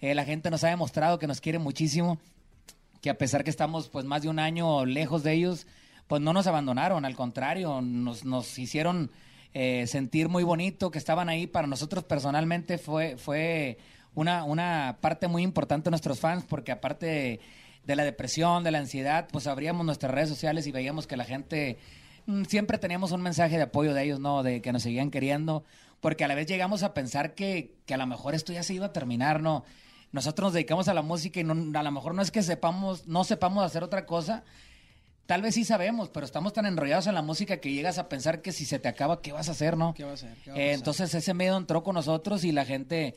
Eh, 0.00 0.14
la 0.14 0.24
gente 0.24 0.50
nos 0.50 0.64
ha 0.64 0.68
demostrado 0.68 1.18
que 1.18 1.26
nos 1.26 1.40
quiere 1.40 1.58
muchísimo 1.58 2.18
que 3.00 3.10
a 3.10 3.18
pesar 3.18 3.44
que 3.44 3.50
estamos 3.50 3.88
pues 3.88 4.04
más 4.04 4.22
de 4.22 4.28
un 4.28 4.38
año 4.38 4.84
lejos 4.84 5.22
de 5.22 5.32
ellos, 5.32 5.66
pues 6.06 6.22
no 6.22 6.32
nos 6.32 6.46
abandonaron, 6.46 7.04
al 7.04 7.14
contrario, 7.14 7.80
nos, 7.80 8.24
nos 8.24 8.58
hicieron 8.58 9.10
eh, 9.54 9.86
sentir 9.86 10.28
muy 10.28 10.42
bonito, 10.42 10.90
que 10.90 10.98
estaban 10.98 11.28
ahí 11.28 11.46
para 11.46 11.66
nosotros 11.66 12.04
personalmente 12.04 12.78
fue, 12.78 13.16
fue 13.16 13.78
una, 14.14 14.44
una 14.44 14.98
parte 15.00 15.28
muy 15.28 15.42
importante 15.42 15.84
de 15.84 15.90
nuestros 15.92 16.18
fans, 16.18 16.44
porque 16.48 16.72
aparte 16.72 17.06
de, 17.06 17.40
de 17.84 17.96
la 17.96 18.04
depresión, 18.04 18.64
de 18.64 18.70
la 18.70 18.78
ansiedad, 18.78 19.28
pues 19.30 19.46
abríamos 19.46 19.84
nuestras 19.86 20.12
redes 20.12 20.28
sociales 20.28 20.66
y 20.66 20.72
veíamos 20.72 21.06
que 21.06 21.16
la 21.16 21.24
gente 21.24 21.78
mm, 22.26 22.44
siempre 22.44 22.78
teníamos 22.78 23.12
un 23.12 23.22
mensaje 23.22 23.56
de 23.56 23.62
apoyo 23.62 23.94
de 23.94 24.04
ellos, 24.04 24.20
¿no? 24.20 24.42
De 24.42 24.60
que 24.60 24.72
nos 24.72 24.82
seguían 24.82 25.10
queriendo, 25.10 25.64
porque 26.00 26.24
a 26.24 26.28
la 26.28 26.34
vez 26.34 26.46
llegamos 26.46 26.82
a 26.82 26.94
pensar 26.94 27.34
que, 27.34 27.74
que 27.86 27.94
a 27.94 27.96
lo 27.98 28.06
mejor 28.06 28.34
esto 28.34 28.52
ya 28.52 28.62
se 28.62 28.74
iba 28.74 28.86
a 28.86 28.92
terminar, 28.92 29.40
¿no? 29.40 29.64
Nosotros 30.12 30.46
nos 30.46 30.52
dedicamos 30.54 30.88
a 30.88 30.94
la 30.94 31.02
música 31.02 31.40
y 31.40 31.44
no- 31.44 31.78
a 31.78 31.82
lo 31.82 31.90
mejor 31.92 32.14
no 32.14 32.22
es 32.22 32.30
que 32.30 32.42
sepamos, 32.42 33.06
no 33.06 33.24
sepamos 33.24 33.64
hacer 33.64 33.82
otra 33.82 34.06
cosa, 34.06 34.42
tal 35.26 35.42
vez 35.42 35.54
sí 35.54 35.64
sabemos, 35.64 36.08
pero 36.08 36.24
estamos 36.24 36.52
tan 36.54 36.64
enrollados 36.64 37.06
en 37.06 37.14
la 37.14 37.22
música 37.22 37.58
que 37.58 37.72
llegas 37.72 37.98
a 37.98 38.08
pensar 38.08 38.40
que 38.40 38.52
si 38.52 38.64
se 38.64 38.78
te 38.78 38.88
acaba, 38.88 39.20
¿qué 39.20 39.32
vas 39.32 39.48
a 39.48 39.52
hacer, 39.52 39.76
no? 39.76 39.92
¿Qué 39.94 40.04
va 40.04 40.12
a 40.12 40.14
hacer? 40.14 40.34
¿Qué 40.42 40.50
va 40.50 40.56
a 40.56 40.60
Eh, 40.60 40.72
entonces 40.72 41.12
ese 41.14 41.34
miedo 41.34 41.56
entró 41.58 41.82
con 41.82 41.94
nosotros 41.94 42.44
y 42.44 42.52
la 42.52 42.64
gente, 42.64 43.14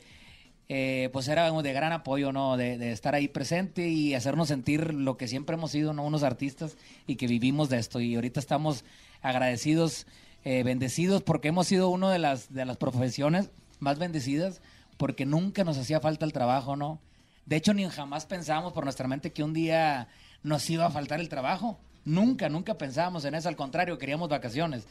eh, 0.67 1.09
pues 1.13 1.29
era 1.29 1.49
de 1.49 1.73
gran 1.73 1.93
apoyo, 1.93 2.33
¿no? 2.33 2.57
De, 2.57 2.77
de 2.77 2.91
estar 2.91 3.15
ahí 3.15 3.29
presente 3.29 3.87
y 3.87 4.13
hacernos 4.13 4.49
sentir 4.49 4.93
lo 4.93 5.15
que 5.15 5.29
siempre 5.29 5.55
hemos 5.55 5.71
sido, 5.71 5.93
¿no? 5.93 6.03
Unos 6.03 6.23
artistas 6.23 6.75
y 7.07 7.15
que 7.15 7.27
vivimos 7.27 7.69
de 7.69 7.77
esto. 7.79 8.01
Y 8.01 8.15
ahorita 8.15 8.39
estamos 8.41 8.83
agradecidos, 9.21 10.07
eh, 10.43 10.63
bendecidos, 10.63 11.23
porque 11.23 11.47
hemos 11.49 11.67
sido 11.67 11.87
una 11.89 12.11
de 12.11 12.19
las, 12.19 12.53
de 12.53 12.65
las 12.65 12.75
profesiones 12.77 13.49
más 13.79 13.97
bendecidas, 13.99 14.61
porque 15.01 15.25
nunca 15.25 15.63
nos 15.63 15.79
hacía 15.79 15.99
falta 15.99 16.25
el 16.25 16.31
trabajo, 16.31 16.75
¿no? 16.75 16.99
De 17.47 17.55
hecho, 17.55 17.73
ni 17.73 17.83
jamás 17.89 18.27
pensábamos 18.27 18.71
por 18.71 18.83
nuestra 18.83 19.07
mente 19.07 19.33
que 19.33 19.41
un 19.41 19.51
día 19.51 20.09
nos 20.43 20.69
iba 20.69 20.85
a 20.85 20.91
faltar 20.91 21.19
el 21.19 21.27
trabajo. 21.27 21.79
Nunca, 22.05 22.49
nunca 22.49 22.77
pensábamos 22.77 23.25
en 23.25 23.33
eso. 23.33 23.49
Al 23.49 23.55
contrario, 23.55 23.97
queríamos 23.97 24.29
vacaciones. 24.29 24.85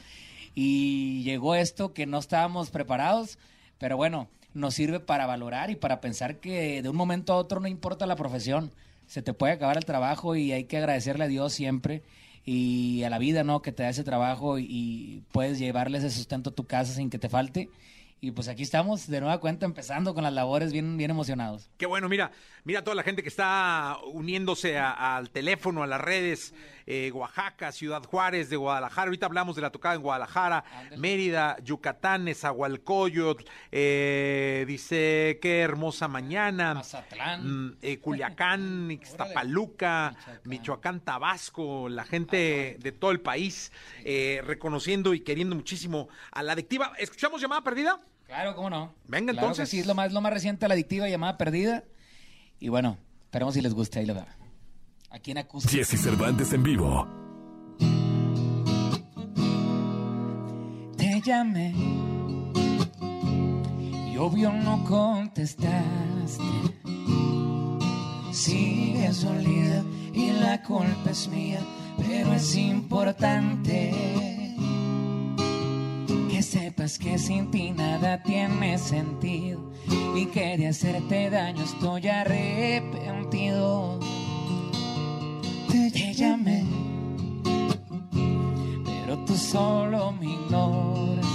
Y 0.52 1.23
llegó 1.23 1.55
esto 1.55 1.95
que 1.95 2.07
no 2.07 2.19
estábamos 2.19 2.71
preparados, 2.71 3.38
pero 3.79 3.97
bueno, 3.97 4.26
nos 4.52 4.75
sirve 4.75 4.99
para 4.99 5.26
valorar 5.26 5.71
y 5.71 5.76
para 5.76 6.00
pensar 6.00 6.40
que 6.40 6.83
de 6.83 6.88
un 6.88 6.97
momento 6.97 7.33
a 7.33 7.37
otro 7.37 7.61
no 7.61 7.69
importa 7.69 8.05
la 8.05 8.17
profesión. 8.17 8.73
Se 9.07 9.23
te 9.23 9.33
puede 9.33 9.52
acabar 9.52 9.76
el 9.76 9.85
trabajo 9.85 10.35
y 10.35 10.50
hay 10.50 10.64
que 10.64 10.79
agradecerle 10.79 11.26
a 11.26 11.29
Dios 11.29 11.52
siempre 11.52 12.02
y 12.45 13.05
a 13.05 13.11
la 13.11 13.21
vida, 13.21 13.45
¿no? 13.45 13.62
Que 13.62 13.71
te 13.71 13.85
da 13.85 13.90
ese 13.90 14.02
trabajo 14.02 14.59
y, 14.59 15.23
puedes 15.31 15.61
llevarle 15.61 15.99
ese 15.99 16.11
sustento 16.11 16.50
a 16.50 16.52
tu 16.52 16.67
casa 16.67 16.95
sin 16.95 17.11
que 17.11 17.21
te 17.21 17.29
falte. 17.29 17.69
Y 18.23 18.33
pues 18.33 18.49
aquí 18.49 18.62
estamos 18.62 19.07
de 19.07 19.21
nueva 19.21 19.41
cuenta 19.41 19.65
empezando 19.65 20.12
con 20.12 20.23
las 20.25 20.33
labores 20.35 20.73
bien, 20.73 20.99
bien 20.99 21.11
emocionados. 21.11 21.71
Qué 21.79 21.87
bueno, 21.87 22.07
mira, 22.09 22.33
mira 22.65 22.85
toda 22.85 22.95
la 22.95 23.03
gente 23.03 23.23
que 23.23 23.31
está 23.31 23.97
uniéndose 24.12 24.77
a- 24.77 25.17
al 25.17 25.31
teléfono, 25.31 25.83
a 25.83 25.87
las 25.87 26.00
redes, 26.03 26.53
eh, 26.92 27.12
Oaxaca, 27.12 27.70
Ciudad 27.70 28.02
Juárez, 28.02 28.50
de 28.50 28.56
Guadalajara, 28.56 29.04
ahorita 29.06 29.26
hablamos 29.26 29.54
de 29.54 29.62
la 29.62 29.70
tocada 29.70 29.94
en 29.94 30.02
Guadalajara, 30.02 30.64
Mérida, 30.97 31.56
Yucatán, 31.62 32.25
Nezahualcóyotl, 32.25 33.44
eh, 33.70 34.64
dice 34.66 35.38
qué 35.40 35.61
hermosa 35.61 36.09
mañana, 36.09 36.75
Mazatlán. 36.75 37.66
mm, 37.68 37.76
eh, 37.82 37.99
Culiacán, 38.00 38.90
Ixtapaluca, 38.90 40.16
Michoacán, 40.44 40.99
Tabasco, 41.00 41.88
la 41.88 42.04
gente 42.04 42.76
de 42.80 42.92
todo 42.92 43.12
el 43.12 43.20
país 43.20 43.70
eh, 44.04 44.42
reconociendo 44.44 45.14
y 45.14 45.20
queriendo 45.20 45.54
muchísimo 45.54 46.09
a 46.32 46.42
la 46.42 46.54
adictiva. 46.54 46.92
¿Escuchamos 46.99 47.40
llamada 47.40 47.62
perdida? 47.62 48.00
Claro, 48.26 48.56
cómo 48.56 48.68
no. 48.68 48.94
Venga, 49.06 49.32
Claro 49.32 49.47
entonces. 49.49 49.68
sí, 49.68 49.78
es 49.78 49.87
lo 49.87 49.94
más, 49.94 50.12
lo 50.12 50.20
más 50.20 50.32
reciente, 50.32 50.66
la 50.66 50.75
adictiva 50.75 51.09
llamada 51.09 51.38
perdida. 51.38 51.85
Y 52.59 52.68
bueno, 52.68 52.99
esperemos 53.26 53.54
si 53.54 53.61
les 53.61 53.75
gusta. 53.75 54.00
Ahí 54.00 54.06
lo 54.06 54.14
va. 54.16 54.26
Aquí 55.11 55.33
en 55.33 55.38
acústico. 55.38 55.75
Jesse 55.75 56.00
Cervantes 56.00 56.52
en 56.52 56.62
vivo. 56.62 57.07
Te 60.97 61.21
llamé 61.21 61.75
y 64.12 64.17
obvio 64.17 64.52
no 64.52 64.85
contestaste. 64.85 66.45
Sigues 68.33 69.23
dolida 69.25 69.83
y 70.14 70.31
la 70.31 70.62
culpa 70.62 71.11
es 71.11 71.29
mía, 71.29 71.61
pero 71.99 72.33
es 72.33 72.55
importante 72.55 73.93
que 76.31 76.43
sepas 76.43 76.99
que 76.99 77.19
sin 77.19 77.50
ti 77.50 77.73
nada 77.73 78.23
tiene 78.23 78.79
sentido 78.79 79.73
y 80.14 80.26
que 80.26 80.57
de 80.57 80.69
hacerte 80.69 81.31
daño 81.31 81.64
estoy 81.64 82.07
arrepentido. 82.07 82.89
Te 85.92 86.14
llamé 86.14 86.64
pero 89.11 89.25
tú 89.25 89.37
solo 89.37 90.12
me 90.12 90.26
ignoras. 90.26 91.26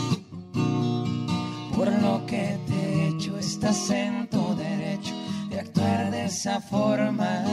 Por 1.75 1.91
lo 2.01 2.25
que 2.25 2.57
te 2.67 2.73
he 2.73 3.07
hecho, 3.09 3.37
estás 3.37 3.89
en 3.89 4.29
tu 4.29 4.55
derecho 4.55 5.13
de 5.49 5.59
actuar 5.59 6.09
de 6.09 6.23
esa 6.23 6.61
forma. 6.61 7.43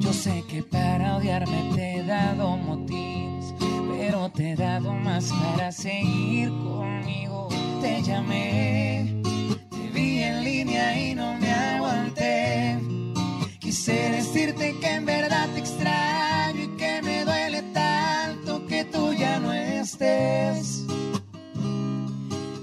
Yo 0.00 0.12
sé 0.12 0.42
que 0.48 0.64
para 0.64 1.18
odiarme 1.18 1.70
te 1.76 1.98
he 1.98 2.02
dado 2.04 2.56
motivos, 2.56 3.54
pero 3.96 4.28
te 4.30 4.50
he 4.50 4.56
dado 4.56 4.92
más 4.92 5.32
para 5.32 5.70
seguir 5.70 6.48
conmigo. 6.48 7.48
Te 7.80 8.02
llamé, 8.02 9.22
te 9.70 9.88
vi 9.94 10.20
en 10.20 10.42
línea 10.42 10.98
y 10.98 11.14
no 11.14 11.38
me 11.38 11.52
aguanté. 11.52 12.80
Quise 13.60 14.08
estés. 19.94 20.84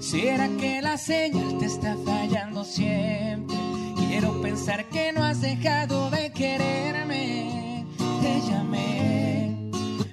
Si 0.00 0.26
era 0.26 0.48
que 0.60 0.82
la 0.82 0.96
señal 0.98 1.58
te 1.58 1.66
está 1.66 1.96
fallando 2.04 2.64
siempre, 2.64 3.56
quiero 3.96 4.40
pensar 4.42 4.84
que 4.86 5.12
no 5.12 5.24
has 5.24 5.40
dejado 5.40 6.10
de 6.10 6.30
quererme. 6.32 7.86
Te 8.20 8.40
llamé, 8.48 9.70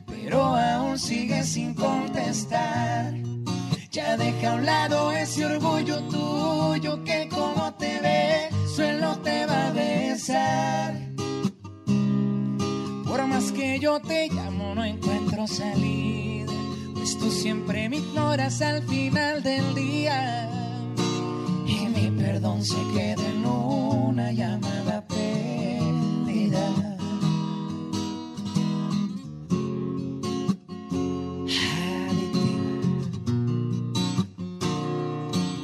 pero 0.08 0.56
aún 0.56 0.98
sigues 0.98 1.50
sin 1.50 1.74
contestar. 1.74 3.14
Ya 3.92 4.16
deja 4.18 4.52
a 4.52 4.56
un 4.56 4.66
lado 4.66 5.12
ese 5.12 5.46
orgullo 5.46 6.02
tuyo 6.04 7.04
que 7.04 7.28
como 7.28 7.74
te 7.74 8.00
ve, 8.00 8.50
suelo 8.74 9.18
te 9.18 9.46
va 9.46 9.68
a 9.68 9.72
besar. 9.72 10.94
Por 13.06 13.26
más 13.28 13.52
que 13.52 13.80
yo 13.80 14.00
te 14.00 14.30
llamo, 14.30 14.76
no 14.76 14.86
encuentro 14.86 15.48
salida. 15.48 16.59
Tú 17.18 17.32
siempre 17.32 17.90
me 17.90 17.98
ignoras 17.98 18.62
al 18.62 18.84
final 18.84 19.42
del 19.42 19.74
día. 19.74 20.50
Y 21.66 21.88
mi 21.88 22.12
perdón 22.12 22.64
se 22.64 22.78
queda 22.94 23.28
en 23.28 23.46
una 23.46 24.32
llamada 24.32 25.06
perdida. 25.08 26.68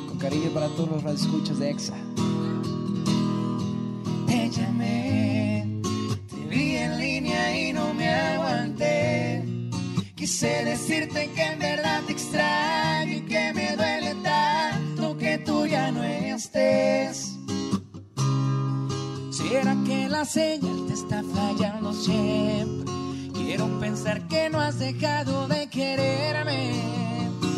Con 0.07 0.17
cariño 0.17 0.49
para 0.53 0.67
todos 0.69 0.89
los 0.89 1.03
radioescuchas 1.03 1.59
de 1.59 1.69
EXA. 1.69 2.14
Decirte 10.87 11.31
que 11.31 11.41
en 11.41 11.57
verdad 11.57 12.01
te 12.05 12.13
extraño 12.13 13.13
y 13.13 13.21
que 13.21 13.53
me 13.53 13.75
duele 13.75 14.15
tanto 14.23 15.17
que 15.17 15.39
tú 15.39 15.65
ya 15.65 15.91
no 15.91 16.03
estés. 16.03 17.37
Si 19.31 19.55
era 19.55 19.75
que 19.83 20.07
la 20.07 20.25
señal 20.25 20.85
te 20.87 20.93
está 20.93 21.23
fallando 21.33 21.91
siempre, 21.91 22.93
Quiero 23.33 23.67
pensar 23.79 24.27
que 24.27 24.49
no 24.49 24.59
has 24.59 24.79
dejado 24.79 25.47
de 25.47 25.67
quererme. 25.69 26.73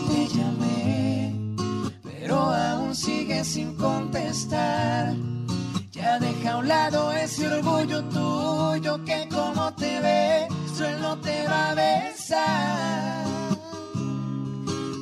Te 0.10 0.28
llamé, 0.28 1.56
pero 2.04 2.38
aún 2.38 2.96
sigues 2.96 3.48
sin 3.48 3.76
contestar. 3.76 5.16
Ya 5.92 6.20
deja 6.20 6.54
a 6.54 6.58
un 6.58 6.68
lado 6.68 7.12
ese 7.12 7.48
orgullo 7.48 8.04
tuyo 8.06 9.04
que 9.06 9.28
como 9.30 9.74
te 9.74 10.00
ve, 10.02 10.48
solo 10.78 11.18
te 11.18 11.46
va 11.48 11.72
a 11.72 11.76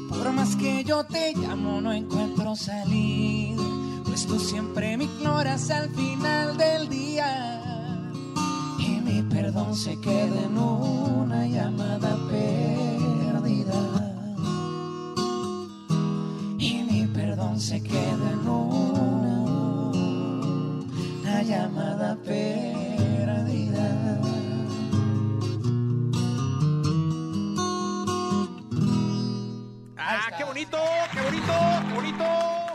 Por 0.10 0.32
más 0.34 0.55
que 0.55 0.84
yo 0.84 1.03
te 1.05 1.34
llamo, 1.34 1.82
no 1.82 1.91
encuentro 1.91 2.55
salida. 2.55 3.63
Pues 4.03 4.27
tú 4.27 4.39
siempre 4.39 4.96
me 4.96 5.05
ignoras 5.05 5.72
al 5.72 5.89
final 5.89 6.55
del 6.55 6.88
día. 6.88 7.63
Y 8.77 9.01
mi 9.01 9.24
perdón 9.24 9.75
se 9.75 10.00
queda 10.00 10.39
en 10.44 10.58
una 10.58 11.48
llamada 11.48 12.15
perdida. 12.29 13.74
Y 16.60 16.84
mi 16.84 17.08
perdón 17.08 17.60
se 17.60 17.82
queda 17.82 18.32
en 18.34 18.48
una, 18.48 19.41
una 21.22 21.41
llamada 21.41 22.15
perdida. 22.24 22.85
Ah, 30.08 30.32
qué 30.38 30.44
bonito, 30.44 30.78
qué 31.14 31.22
bonito, 31.22 31.54
qué 31.88 31.94
bonito. 31.94 32.24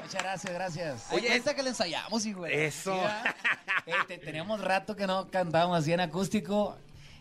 Muchas 0.02 0.22
gracias, 0.22 0.52
gracias. 0.54 1.06
Oye, 1.12 1.36
esta 1.36 1.54
que 1.54 1.62
le 1.62 1.68
ensayamos, 1.70 2.26
hijo. 2.26 2.44
Eso. 2.46 2.94
Eh, 3.86 3.92
te- 4.08 4.18
teníamos 4.18 4.60
rato 4.60 4.96
que 4.96 5.06
no 5.06 5.30
cantábamos 5.30 5.78
así 5.78 5.92
en 5.92 6.00
acústico. 6.00 6.76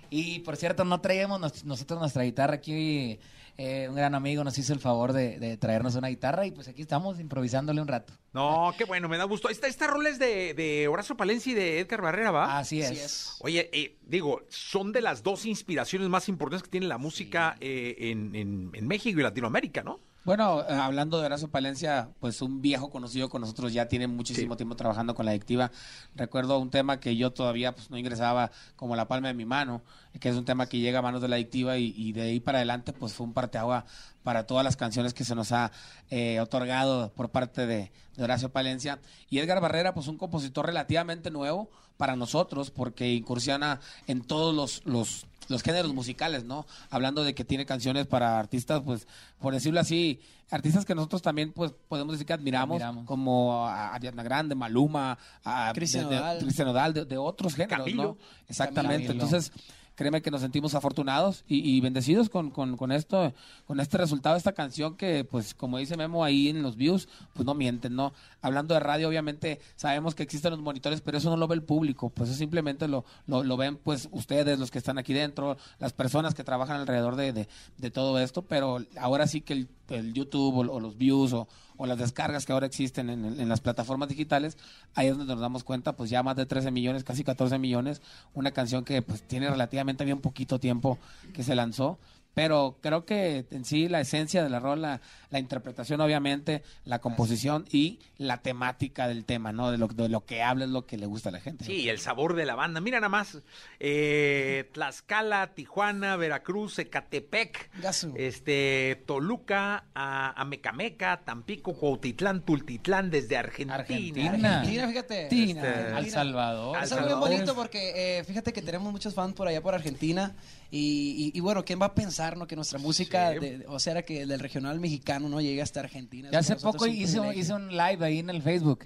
Y 0.09 0.39
por 0.39 0.55
cierto, 0.57 0.83
no 0.85 1.01
traíamos 1.01 1.39
nos- 1.39 1.63
nosotros 1.65 1.99
nuestra 1.99 2.23
guitarra 2.23 2.55
aquí. 2.55 3.19
eh, 3.61 3.87
un 3.89 3.95
gran 3.95 4.15
amigo 4.15 4.41
nos 4.45 4.57
hizo 4.57 4.71
el 4.71 4.79
favor 4.79 5.11
de, 5.11 5.37
de 5.37 5.57
traernos 5.57 5.93
una 5.95 6.07
guitarra 6.07 6.45
y 6.45 6.51
pues 6.51 6.69
aquí 6.69 6.81
estamos 6.81 7.19
improvisándole 7.19 7.81
un 7.81 7.89
rato. 7.89 8.13
No, 8.31 8.73
qué 8.77 8.85
bueno, 8.85 9.09
me 9.09 9.17
da 9.17 9.25
gusto. 9.25 9.49
Esta, 9.49 9.67
esta 9.67 9.85
rola 9.85 10.07
es 10.07 10.17
de, 10.17 10.53
de 10.53 10.87
Horacio 10.87 11.17
Palencia 11.17 11.51
y 11.51 11.55
de 11.55 11.79
Edgar 11.81 12.01
Barrera, 12.01 12.31
¿va? 12.31 12.57
Así 12.57 12.79
es. 12.81 12.89
Así 12.91 12.99
es. 13.01 13.35
Oye, 13.41 13.69
eh, 13.73 13.97
digo, 14.07 14.43
son 14.47 14.93
de 14.93 15.01
las 15.01 15.23
dos 15.23 15.45
inspiraciones 15.45 16.07
más 16.07 16.29
importantes 16.29 16.63
que 16.63 16.69
tiene 16.71 16.87
la 16.87 16.97
música 16.97 17.57
eh, 17.59 17.95
en, 17.99 18.33
en- 18.33 18.69
en 18.73 18.87
México 18.87 19.19
y 19.19 19.23
Latinoamérica, 19.23 19.83
¿no? 19.83 19.99
Bueno, 20.25 20.61
eh, 20.61 20.73
hablando 20.73 21.19
de 21.19 21.25
Horacio 21.25 21.49
Palencia, 21.49 22.09
pues 22.19 22.41
un 22.41 22.61
viejo 22.61 22.89
conocido 22.91 23.29
con 23.29 23.41
nosotros 23.41 23.71
ya 23.73 23.87
tiene 23.87 24.05
muchísimo 24.05 24.53
Sí. 24.53 24.57
tiempo 24.57 24.75
trabajando 24.75 25.15
con 25.15 25.25
la 25.25 25.31
adictiva. 25.31 25.71
Recuerdo 26.15 26.59
un 26.59 26.69
tema 26.69 26.99
que 26.99 27.15
yo 27.15 27.31
todavía 27.31 27.73
pues 27.73 27.89
no 27.89 27.97
ingresaba 27.97 28.51
como 28.75 28.95
la 28.95 29.07
palma 29.07 29.29
de 29.29 29.33
mi 29.33 29.45
mano, 29.45 29.81
que 30.19 30.29
es 30.29 30.35
un 30.35 30.45
tema 30.45 30.67
que 30.67 30.77
llega 30.79 30.99
a 30.99 31.01
manos 31.01 31.21
de 31.21 31.29
la 31.29 31.37
adictiva 31.37 31.77
y, 31.77 31.93
y 31.95 32.11
de 32.11 32.21
ahí 32.23 32.39
para 32.41 32.59
adelante 32.59 32.91
pues 32.93 33.13
fue 33.13 33.25
un 33.27 33.33
parteagua 33.33 33.85
para 34.23 34.45
todas 34.45 34.63
las 34.65 34.75
canciones 34.75 35.13
que 35.13 35.23
se 35.23 35.33
nos 35.35 35.51
ha 35.53 35.71
eh, 36.09 36.39
otorgado 36.41 37.11
por 37.13 37.29
parte 37.29 37.65
de, 37.65 37.91
de 38.17 38.23
Horacio 38.23 38.49
Palencia. 38.51 38.99
Y 39.29 39.39
Edgar 39.39 39.61
Barrera, 39.61 39.93
pues 39.93 40.07
un 40.07 40.17
compositor 40.17 40.65
relativamente 40.65 41.31
nuevo 41.31 41.71
para 41.97 42.15
nosotros 42.17 42.71
porque 42.71 43.13
incursiona 43.13 43.79
en 44.05 44.21
todos 44.21 44.53
los, 44.53 44.81
los 44.85 45.25
los 45.49 45.61
géneros 45.63 45.93
musicales, 45.93 46.43
¿no? 46.45 46.65
Hablando 46.89 47.23
de 47.23 47.33
que 47.35 47.43
tiene 47.43 47.65
canciones 47.65 48.07
para 48.07 48.39
artistas, 48.39 48.81
pues, 48.85 49.07
por 49.39 49.53
decirlo 49.53 49.79
así, 49.79 50.19
artistas 50.51 50.85
que 50.85 50.95
nosotros 50.95 51.21
también, 51.21 51.51
pues, 51.51 51.73
podemos 51.87 52.13
decir 52.13 52.25
que 52.25 52.33
admiramos, 52.33 52.75
Admiramos. 52.75 53.05
como 53.05 53.67
a 53.67 53.93
Ariana 53.93 54.23
Grande, 54.23 54.55
Maluma, 54.55 55.17
a 55.43 55.71
Cristian 55.75 56.09
de- 56.09 56.15
de- 56.15 56.93
de, 56.93 57.05
de 57.05 57.17
otros 57.17 57.55
géneros, 57.55 57.79
Camilo. 57.79 58.03
¿no? 58.03 58.17
Exactamente. 58.47 59.07
Camilo. 59.07 59.11
Entonces, 59.25 59.51
créeme 59.99 60.21
que 60.21 60.31
nos 60.31 60.39
sentimos 60.39 60.75
afortunados 60.75 61.43
y, 61.45 61.81
bendecidos 61.81 62.29
con, 62.29 62.51
con, 62.51 62.91
esto, 62.93 63.33
con 63.67 63.81
este 63.81 63.97
resultado 63.97 64.37
esta 64.37 64.53
canción 64.53 64.95
que, 64.95 65.25
pues, 65.25 65.53
como 65.53 65.77
dice 65.77 65.97
Memo 65.97 66.23
ahí 66.23 66.47
en 66.47 66.63
los 66.63 66.77
views, 66.77 67.09
pues 67.33 67.45
no 67.45 67.53
mienten, 67.53 67.97
¿no? 67.97 68.13
Hablando 68.41 68.73
de 68.75 68.79
radio, 68.79 69.09
obviamente 69.09 69.59
sabemos 69.75 70.15
que 70.15 70.23
existen 70.23 70.51
los 70.51 70.61
monitores, 70.61 71.01
pero 71.01 71.17
eso 71.17 71.29
no 71.29 71.35
lo 71.35 71.49
ve 71.49 71.55
el 71.55 71.63
público, 71.63 72.11
pues 72.11 72.29
eso 72.29 72.39
simplemente 72.39 72.87
lo, 72.87 73.03
lo, 73.27 73.43
lo 73.43 73.57
ven, 73.57 73.75
pues, 73.75 74.07
ustedes, 74.13 74.57
los 74.57 74.71
que 74.71 74.77
están 74.77 74.97
aquí 74.97 75.11
dentro, 75.11 75.57
las 75.79 75.91
personas 75.91 76.33
que 76.33 76.45
trabajan 76.45 76.79
alrededor 76.79 77.17
de, 77.17 77.33
de, 77.77 77.91
todo 77.91 78.19
esto, 78.19 78.43
pero 78.43 78.81
ahora 78.97 79.27
sí 79.27 79.41
que 79.41 79.51
el, 79.89 80.13
YouTube 80.13 80.59
o 80.59 80.79
los 80.79 80.97
views 80.97 81.33
o, 81.33 81.49
o 81.79 81.85
las 81.85 81.97
descargas 81.97 82.45
que 82.45 82.51
ahora 82.51 82.65
existen 82.65 83.09
en, 83.09 83.23
en 83.39 83.49
las 83.49 83.61
plataformas 83.61 84.09
digitales, 84.09 84.57
ahí 84.95 85.07
es 85.07 85.17
donde 85.17 85.33
nos 85.33 85.41
damos 85.41 85.63
cuenta, 85.63 85.93
pues 85.95 86.09
ya 86.09 86.21
más 86.21 86.35
de 86.35 86.45
13 86.45 86.71
millones, 86.71 87.05
casi 87.05 87.23
14 87.23 87.57
millones, 87.57 88.01
una 88.33 88.51
canción 88.51 88.83
que 88.83 89.01
pues 89.01 89.23
tiene 89.23 89.49
relativamente 89.49 90.03
bien 90.03 90.19
poquito 90.19 90.59
tiempo 90.59 90.99
que 91.33 91.41
se 91.41 91.55
lanzó, 91.55 91.97
pero 92.39 92.77
creo 92.81 93.03
que 93.05 93.45
en 93.51 93.65
sí 93.65 93.89
la 93.89 93.99
esencia 93.99 94.41
de 94.41 94.49
la 94.49 94.59
rola, 94.61 95.01
la 95.29 95.39
interpretación 95.39 95.99
obviamente, 95.99 96.63
la 96.85 96.99
composición 96.99 97.65
y 97.69 97.99
la 98.17 98.37
temática 98.37 99.09
del 99.09 99.25
tema, 99.25 99.51
¿no? 99.51 99.71
De 99.71 99.77
lo, 99.77 99.87
de 99.89 100.07
lo 100.07 100.23
que 100.25 100.41
habla 100.41 100.63
es 100.63 100.71
lo 100.71 100.85
que 100.85 100.97
le 100.97 101.05
gusta 101.05 101.27
a 101.29 101.31
la 101.33 101.41
gente. 101.41 101.65
Sí, 101.65 101.89
el 101.89 101.99
sabor 101.99 102.35
de 102.35 102.45
la 102.45 102.55
banda. 102.55 102.79
Mira 102.79 102.99
nada 102.99 103.09
más, 103.09 103.39
eh, 103.81 104.69
Tlaxcala, 104.73 105.53
Tijuana, 105.53 106.15
Veracruz, 106.15 106.79
Ecatepec, 106.79 107.69
Gasu. 107.81 108.13
este, 108.15 109.03
Toluca, 109.05 109.85
a, 109.93 110.39
Amecameca, 110.41 111.21
Tampico, 111.25 111.73
Cuautitlán, 111.73 112.45
Tultitlán, 112.45 113.09
desde 113.09 113.35
Argentina. 113.37 113.75
Argentina. 113.75 114.31
Argentina, 114.59 114.87
fíjate. 114.87 115.23
Argentina. 115.25 115.63
Este, 115.69 115.93
Al 115.93 116.09
Salvador. 116.09 116.77
Al 116.77 116.83
Es 116.83 116.91
algo 116.93 117.05
bien 117.05 117.09
Salvador. 117.15 117.35
bonito 117.37 117.55
porque 117.55 118.19
eh, 118.19 118.23
fíjate 118.23 118.53
que 118.53 118.61
tenemos 118.61 118.91
muchos 118.91 119.13
fans 119.13 119.33
por 119.33 119.47
allá 119.47 119.61
por 119.61 119.73
Argentina 119.75 120.35
y, 120.71 121.31
y- 121.33 121.37
y 121.37 121.41
bueno, 121.41 121.65
¿quién 121.65 121.81
va 121.81 121.87
a 121.87 121.95
pensar 121.95 122.28
no 122.37 122.47
que 122.47 122.55
nuestra 122.55 122.79
música, 122.79 123.33
Sí. 123.33 123.39
de- 123.39 123.65
o 123.67 123.79
sea, 123.79 124.01
que 124.03 124.25
del 124.25 124.39
regional 124.39 124.79
mexicano 124.79 125.29
no 125.29 125.41
llegue 125.41 125.61
hasta 125.61 125.79
Argentina? 125.81 126.29
Ya 126.31 126.39
hace 126.39 126.55
poco 126.55 126.85
hice, 126.87 127.19
un- 127.19 127.33
hice 127.33 127.53
un 127.53 127.69
live 127.69 128.05
ahí 128.05 128.19
en 128.19 128.29
el 128.29 128.41
Facebook. 128.41 128.85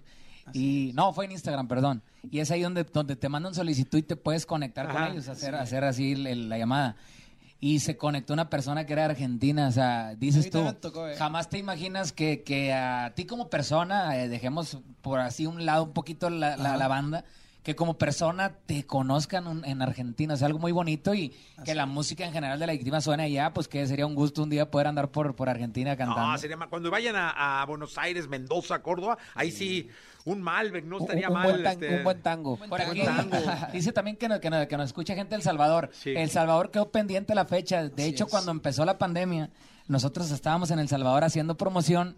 Y 0.52 0.92
no, 0.94 1.14
fue 1.14 1.26
en 1.26 1.32
Instagram, 1.32 1.68
perdón. 1.68 2.02
Y 2.30 2.40
es 2.40 2.52
ahí 2.52 2.62
donde, 2.62 2.84
donde 2.84 3.16
te 3.16 3.30
mandan 3.30 3.54
solicitud 3.56 3.98
y 3.98 4.04
te 4.04 4.16
puedes 4.18 4.46
conectar 4.46 4.88
Ajá, 4.90 5.06
con 5.06 5.12
ellos, 5.14 5.30
hacer, 5.30 5.56
hacer 5.56 5.84
así 5.86 6.12
el- 6.14 6.28
el- 6.28 6.50
la 6.50 6.58
llamada. 6.58 6.96
Y 7.62 7.80
se 7.80 7.96
conectó 7.96 8.34
una 8.34 8.50
persona 8.50 8.86
que 8.86 8.92
era 8.92 9.06
argentina, 9.06 9.70
o 9.70 9.72
sea, 9.72 10.16
dices 10.16 10.50
tú, 10.50 10.74
tocó, 10.82 11.08
eh. 11.08 11.16
jamás 11.16 11.48
te 11.50 11.58
imaginas 11.60 12.12
que, 12.12 12.44
que 12.44 12.74
a 12.74 13.14
ti 13.16 13.24
como 13.24 13.50
persona, 13.50 14.18
eh, 14.18 14.28
dejemos 14.28 14.80
por 15.02 15.22
así 15.22 15.46
un 15.46 15.66
lado 15.66 15.86
un 15.86 15.94
poquito 15.94 16.30
la, 16.30 16.58
la 16.58 16.88
banda, 16.90 17.24
que 17.64 17.76
como 17.76 17.98
persona 17.98 18.52
te 18.66 18.86
conozcan 18.86 19.48
un- 19.48 19.64
en 19.66 19.82
Argentina, 19.82 20.34
o 20.34 20.38
sea, 20.38 20.48
algo 20.48 20.60
muy 20.60 20.72
bonito 20.74 21.14
y 21.14 21.34
que 21.64 21.74
la 21.74 21.86
música 21.86 22.26
en 22.26 22.34
general 22.34 22.60
de 22.60 22.68
la 22.68 22.74
víctima 22.74 23.00
suene 23.00 23.24
allá, 23.24 23.54
pues 23.54 23.68
que 23.70 23.88
sería 23.88 24.06
un 24.06 24.16
gusto 24.16 24.44
un 24.44 24.50
día 24.50 24.70
poder 24.70 24.88
andar 24.88 25.10
por, 25.12 25.34
por 25.36 25.48
Argentina 25.50 25.96
cantando. 25.96 26.28
No, 26.32 26.38
sería 26.38 26.58
ma- 26.58 26.68
cuando 26.68 26.92
vayan 26.92 27.16
a, 27.16 27.62
a 27.62 27.66
Buenos 27.66 27.98
Aires, 27.98 28.28
Mendoza, 28.28 28.80
Córdoba, 28.82 29.18
ahí 29.34 29.50
sí, 29.52 29.88
un 30.26 30.42
Malbec, 30.42 30.84
no 30.86 30.98
Un, 30.98 31.02
estaría 31.04 31.28
un 31.30 31.34
mal. 31.36 31.52
buen 31.52 31.64
tan- 31.64 31.74
este, 31.74 31.98
un 31.98 32.04
buen 32.04 32.22
tango. 32.22 32.58
Por 32.58 32.68
Buen 32.70 32.82
aquí 32.82 33.02
tango. 33.04 33.38
dice 33.72 33.92
también 33.94 34.18
que 34.18 34.28
nos, 34.28 34.40
que, 34.42 34.50
nos, 34.50 34.68
que 34.68 34.76
nos 34.78 34.86
escucha 34.88 35.16
gente 35.16 35.36
del 35.36 35.42
Salvador. 35.42 35.90
Sí. 35.94 36.12
El 36.16 36.30
Salvador 36.30 36.70
quedó 36.70 36.92
pendiente 36.92 37.34
la 37.34 37.46
fecha. 37.46 37.82
De 37.84 38.04
Así 38.04 38.12
hecho, 38.12 38.26
es. 38.26 38.30
cuando 38.30 38.52
empezó 38.52 38.84
la 38.84 38.98
pandemia, 38.98 39.50
nosotros 39.88 40.32
estábamos 40.32 40.70
en 40.72 40.80
El 40.80 40.90
Salvador 40.90 41.24
haciendo 41.24 41.56
promoción 41.56 42.16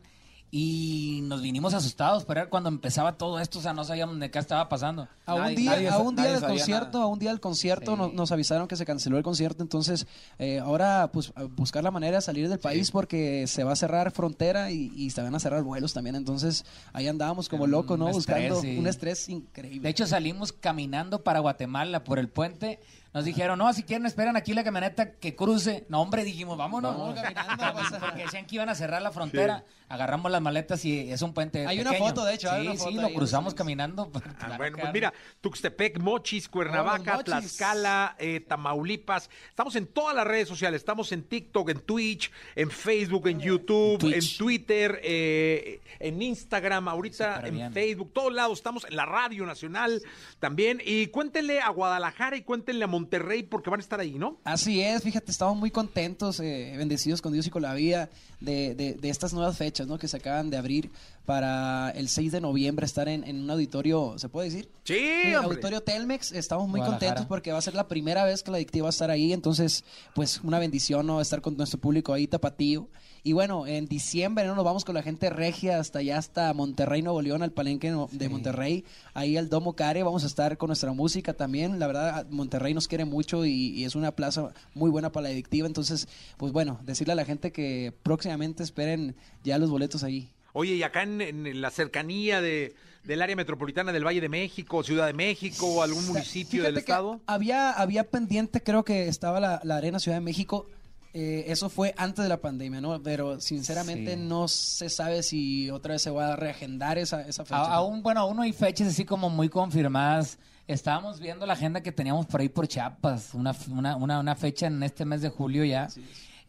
y 0.58 1.20
nos 1.24 1.41
vinimos 1.41 1.74
asustados 1.74 2.24
para 2.24 2.44
ver 2.44 2.50
cuando 2.50 2.70
empezaba 2.70 3.18
todo 3.18 3.41
esto, 3.41 3.60
o 3.60 3.62
sea, 3.62 3.74
no 3.74 3.84
sabíamos 3.84 4.18
de 4.22 4.32
qué 4.32 4.39
estaba 4.39 4.70
pasando. 4.70 5.06
A 5.26 5.36
un 5.36 5.54
día, 5.54 5.72
nadie 5.72 5.89
a 5.89 5.98
un 5.98 6.15
día 6.15 6.32
del 6.32 6.41
concierto, 6.41 6.98
nada. 7.00 7.04
a 7.04 7.08
un 7.08 7.20
día 7.20 7.30
del 7.32 7.41
concierto 7.41 7.91
Sí. 7.91 7.98
nos, 7.98 8.13
nos 8.13 8.32
avisaron 8.32 8.65
que 8.70 8.78
se 8.78 8.86
canceló 8.86 9.18
el 9.18 9.24
concierto, 9.24 9.62
entonces 9.63 10.08
eh, 10.39 10.60
ahora 10.60 11.10
pues 11.12 11.34
buscar 11.58 11.84
la 11.84 11.91
manera 11.91 12.15
de 12.18 12.22
salir 12.22 12.48
del 12.48 12.60
país 12.60 12.89
porque 12.91 13.48
se 13.48 13.65
va 13.65 13.74
a 13.74 13.76
cerrar 13.76 14.12
frontera 14.12 14.72
y, 14.72 14.94
y 14.96 15.10
se 15.10 15.22
van 15.22 15.36
a 15.36 15.39
cerrar 15.41 15.62
vuelos 15.63 15.91
también, 15.94 16.15
entonces 16.15 16.63
ahí 16.94 17.10
andábamos 17.10 17.50
como 17.50 17.68
locos, 17.68 18.00
¿no? 18.00 18.08
estrés, 18.08 18.26
Buscando 18.26 18.62
sí. 18.62 18.78
un 18.78 18.88
estrés 18.88 19.28
increíble. 19.28 19.82
De 19.82 19.89
hecho, 19.89 20.08
salimos 20.08 20.54
caminando 20.54 21.22
para 21.22 21.39
Guatemala 21.39 22.06
por 22.06 22.18
el 22.18 22.30
puente. 22.30 22.80
Nos 23.15 23.23
dijeron, 23.23 23.58
no, 23.58 23.71
si 23.71 23.84
quieren 23.84 24.06
esperan 24.06 24.36
aquí 24.36 24.54
la 24.54 24.62
camioneta 24.65 25.13
que 25.13 25.38
cruce. 25.38 25.86
No, 25.88 26.01
hombre, 26.01 26.25
dijimos, 26.25 26.58
vámonos. 26.58 26.97
Vamos 26.97 27.15
caminando, 27.21 27.73
pasa. 27.73 27.97
Porque 27.97 28.23
decían 28.23 28.45
que 28.45 28.56
iban 28.56 28.67
a 28.67 28.75
cerrar 28.75 29.01
la 29.01 29.12
frontera. 29.13 29.63
Agarramos 29.88 30.32
las 30.32 30.41
maletas 30.41 30.84
y 30.84 31.12
es 31.12 31.21
un 31.21 31.32
puente 31.34 31.65
Hay 31.67 31.80
una 31.80 31.93
foto, 31.93 32.25
de 32.25 32.34
hecho, 32.34 32.51
hay 32.51 32.63
Sí, 32.63 32.67
una 32.67 32.75
sí, 32.75 32.84
foto 32.84 33.01
lo 33.01 33.08
ahí, 33.08 33.13
cruzamos 33.13 33.54
sí. 33.54 33.58
caminando. 33.58 34.12
Ah, 34.41 34.56
bueno, 34.58 34.78
pues 34.80 34.91
mira, 34.91 35.13
Tuxtepec, 35.41 35.99
Mochis, 35.99 36.49
Cuernavaca, 36.49 37.13
Oh, 37.13 37.17
Mochis. 37.17 37.25
Tlaxcala, 37.25 38.15
eh, 38.19 38.41
Tamaulipas. 38.41 39.30
Estamos 39.47 39.75
en 39.78 39.88
todas 39.88 40.13
las 40.15 40.25
redes 40.28 40.49
sociales. 40.49 40.82
Estamos 40.82 41.12
en 41.13 41.23
TikTok, 41.23 41.69
en 41.69 41.80
Twitch, 41.82 42.32
en 42.56 42.69
Facebook, 42.69 43.28
en 43.28 43.39
YouTube, 43.39 43.99
Twitch. 43.99 44.32
en 44.34 44.38
Twitter, 44.39 44.99
eh, 45.04 45.80
en 45.99 46.21
Instagram, 46.21 46.88
ahorita 46.89 47.41
en 47.47 47.54
bien. 47.56 47.71
Facebook, 47.71 48.12
todos 48.12 48.34
lados. 48.34 48.58
Estamos 48.58 48.86
en 48.89 48.95
la 48.97 49.06
Radio 49.06 49.45
Nacional 49.45 50.01
también. 50.39 50.82
Y 50.84 51.08
cuéntenle 51.08 51.62
a 51.62 51.69
Guadalajara 51.69 52.36
y 52.36 52.41
cuéntenle 52.41 52.84
a 52.84 52.88
Monterrey 52.88 53.05
porque 53.50 53.70
van 53.70 53.80
a 53.80 53.84
estar 53.84 54.00
ahí, 54.00 54.18
¿no? 54.20 54.38
Así 54.44 54.82
es, 54.82 55.04
fíjate, 55.04 55.32
estamos 55.32 55.58
muy 55.58 55.72
contentos, 55.72 56.39
eh, 56.39 56.74
bendecidos 56.78 57.22
con 57.22 57.34
Dios 57.34 57.48
y 57.48 57.50
con 57.50 57.62
la 57.62 57.74
vida 57.74 58.10
de, 58.41 58.76
de- 58.76 58.94
de 58.94 59.10
estas 59.10 59.34
nuevas 59.34 59.58
fechas 59.58 59.88
¿no? 59.88 59.98
que 59.98 60.08
se 60.08 60.18
acaban 60.18 60.50
de 60.50 60.58
abrir 60.58 60.91
para 61.26 61.89
el 61.91 62.08
6 62.10 62.32
de 62.32 62.41
noviembre 62.41 62.86
estar 62.86 63.08
en, 63.08 63.24
en 63.24 63.41
un 63.41 63.50
auditorio, 63.50 64.15
¿se 64.18 64.30
puede 64.30 64.50
decir? 64.50 64.70
Sí, 64.84 64.96
Sí. 65.26 65.34
Auditorio 65.34 65.82
Telmex, 65.82 66.32
estamos 66.32 66.68
muy 66.68 66.80
contentos 66.82 67.26
porque 67.26 67.52
va 67.52 67.58
a 67.58 67.62
ser 67.62 67.74
la 67.76 67.88
primera 67.88 68.24
vez 68.26 68.44
que 68.44 68.52
la 68.52 68.58
adictiva 68.58 68.84
va 68.84 68.89
a 68.89 68.91
estar 68.91 69.10
ahí, 69.10 69.34
entonces 69.34 69.84
pues 70.13 70.41
una 70.44 70.60
bendición 70.60 71.08
¿no? 71.08 71.22
estar 71.22 71.41
con 71.41 71.58
nuestro 71.58 71.80
público 71.80 72.13
ahí 72.13 72.28
tapatío. 72.28 72.88
Y 73.26 73.34
bueno, 73.34 73.66
en 73.66 73.88
diciembre 73.88 74.46
¿no? 74.46 74.54
nos 74.54 74.64
vamos 74.64 74.86
con 74.86 74.94
la 74.94 75.02
gente 75.02 75.32
regia 75.32 75.80
hasta 75.80 75.98
allá, 75.98 76.20
hasta 76.20 76.54
Monterrey, 76.54 77.02
Nuevo 77.02 77.24
León, 77.24 77.42
al 77.42 77.52
palenque 77.52 77.92
de 78.12 78.30
Monterrey, 78.30 78.86
ahí 79.16 79.36
al 79.36 79.50
Domo 79.50 79.76
Care, 79.76 80.04
vamos 80.04 80.24
a 80.24 80.28
estar 80.28 80.60
con 80.60 80.68
nuestra 80.68 80.94
música 80.94 81.34
también, 81.34 81.80
la 81.80 81.88
verdad 81.88 82.28
Monterrey 82.30 82.76
nos 82.76 82.88
quiere 82.88 83.04
mucho 83.04 83.44
y, 83.44 83.72
y 83.72 83.84
es 83.84 83.96
una 83.96 84.12
plaza 84.12 84.54
muy 84.76 84.92
buena 84.92 85.12
para 85.12 85.24
la 85.24 85.30
adictiva, 85.30 85.66
entonces 85.66 86.08
pues 86.38 86.52
bueno, 86.52 86.80
decirle 86.84 87.14
a 87.14 87.16
la 87.16 87.26
gente 87.26 87.52
que 87.52 87.92
próximamente 88.04 88.62
esperen 88.62 89.16
ya 89.44 89.58
los 89.58 89.72
boletos 89.72 90.04
ahí. 90.04 90.30
Oye, 90.54 90.76
y 90.76 90.84
acá 90.84 91.02
en, 91.02 91.20
en 91.22 91.62
la 91.62 91.72
cercanía 91.72 92.42
de, 92.42 92.76
del 93.06 93.24
área 93.24 93.36
metropolitana 93.36 93.92
del 93.92 94.06
Valle 94.06 94.22
de 94.22 94.30
México, 94.30 94.84
Ciudad 94.84 95.08
de 95.08 95.14
México, 95.14 95.82
algún 95.82 96.06
municipio 96.06 96.62
del 96.62 96.74
Fíjate 96.74 96.92
estado. 96.92 97.22
Había, 97.26 97.72
había 97.72 98.04
pendiente, 98.10 98.62
creo 98.62 98.86
que 98.86 99.08
estaba 99.08 99.40
la, 99.40 99.62
la 99.64 99.78
Arena 99.78 100.00
Ciudad 100.00 100.18
de 100.18 100.22
México. 100.22 100.68
Eh, 101.17 101.45
eso 101.49 101.69
fue 101.69 101.93
antes 101.97 102.23
de 102.23 102.28
la 102.30 102.41
pandemia, 102.41 102.82
¿no? 102.82 103.01
Pero 103.01 103.39
sinceramente 103.39 104.15
Sí. 104.15 104.21
no 104.21 104.49
se 104.49 104.89
sabe 104.89 105.23
si 105.23 105.69
otra 105.71 105.93
vez 105.93 106.01
se 106.01 106.10
va 106.10 106.34
a 106.34 106.36
reagendar 106.36 106.97
esa, 106.97 107.21
esa 107.21 107.45
fecha. 107.45 107.56
A- 107.62 107.75
aún, 107.75 108.04
bueno, 108.04 108.19
aún 108.19 108.36
no 108.36 108.41
hay 108.41 108.51
fechas 108.51 108.89
así 108.89 109.06
como 109.06 109.30
muy 109.30 109.47
confirmadas. 109.47 110.38
Estábamos 110.67 111.21
viendo 111.21 111.45
la 111.45 111.54
agenda 111.54 111.80
que 111.82 111.93
teníamos 111.93 112.25
por 112.25 112.41
ahí 112.41 112.49
por 112.49 112.67
Chiapas, 112.67 113.34
una, 113.34 113.56
una, 113.71 113.95
una, 113.95 114.19
una 114.19 114.36
fecha 114.36 114.67
en 114.67 114.84
este 114.84 115.06
mes 115.06 115.21
de 115.21 115.30
julio 115.30 115.63
ya. 115.63 115.88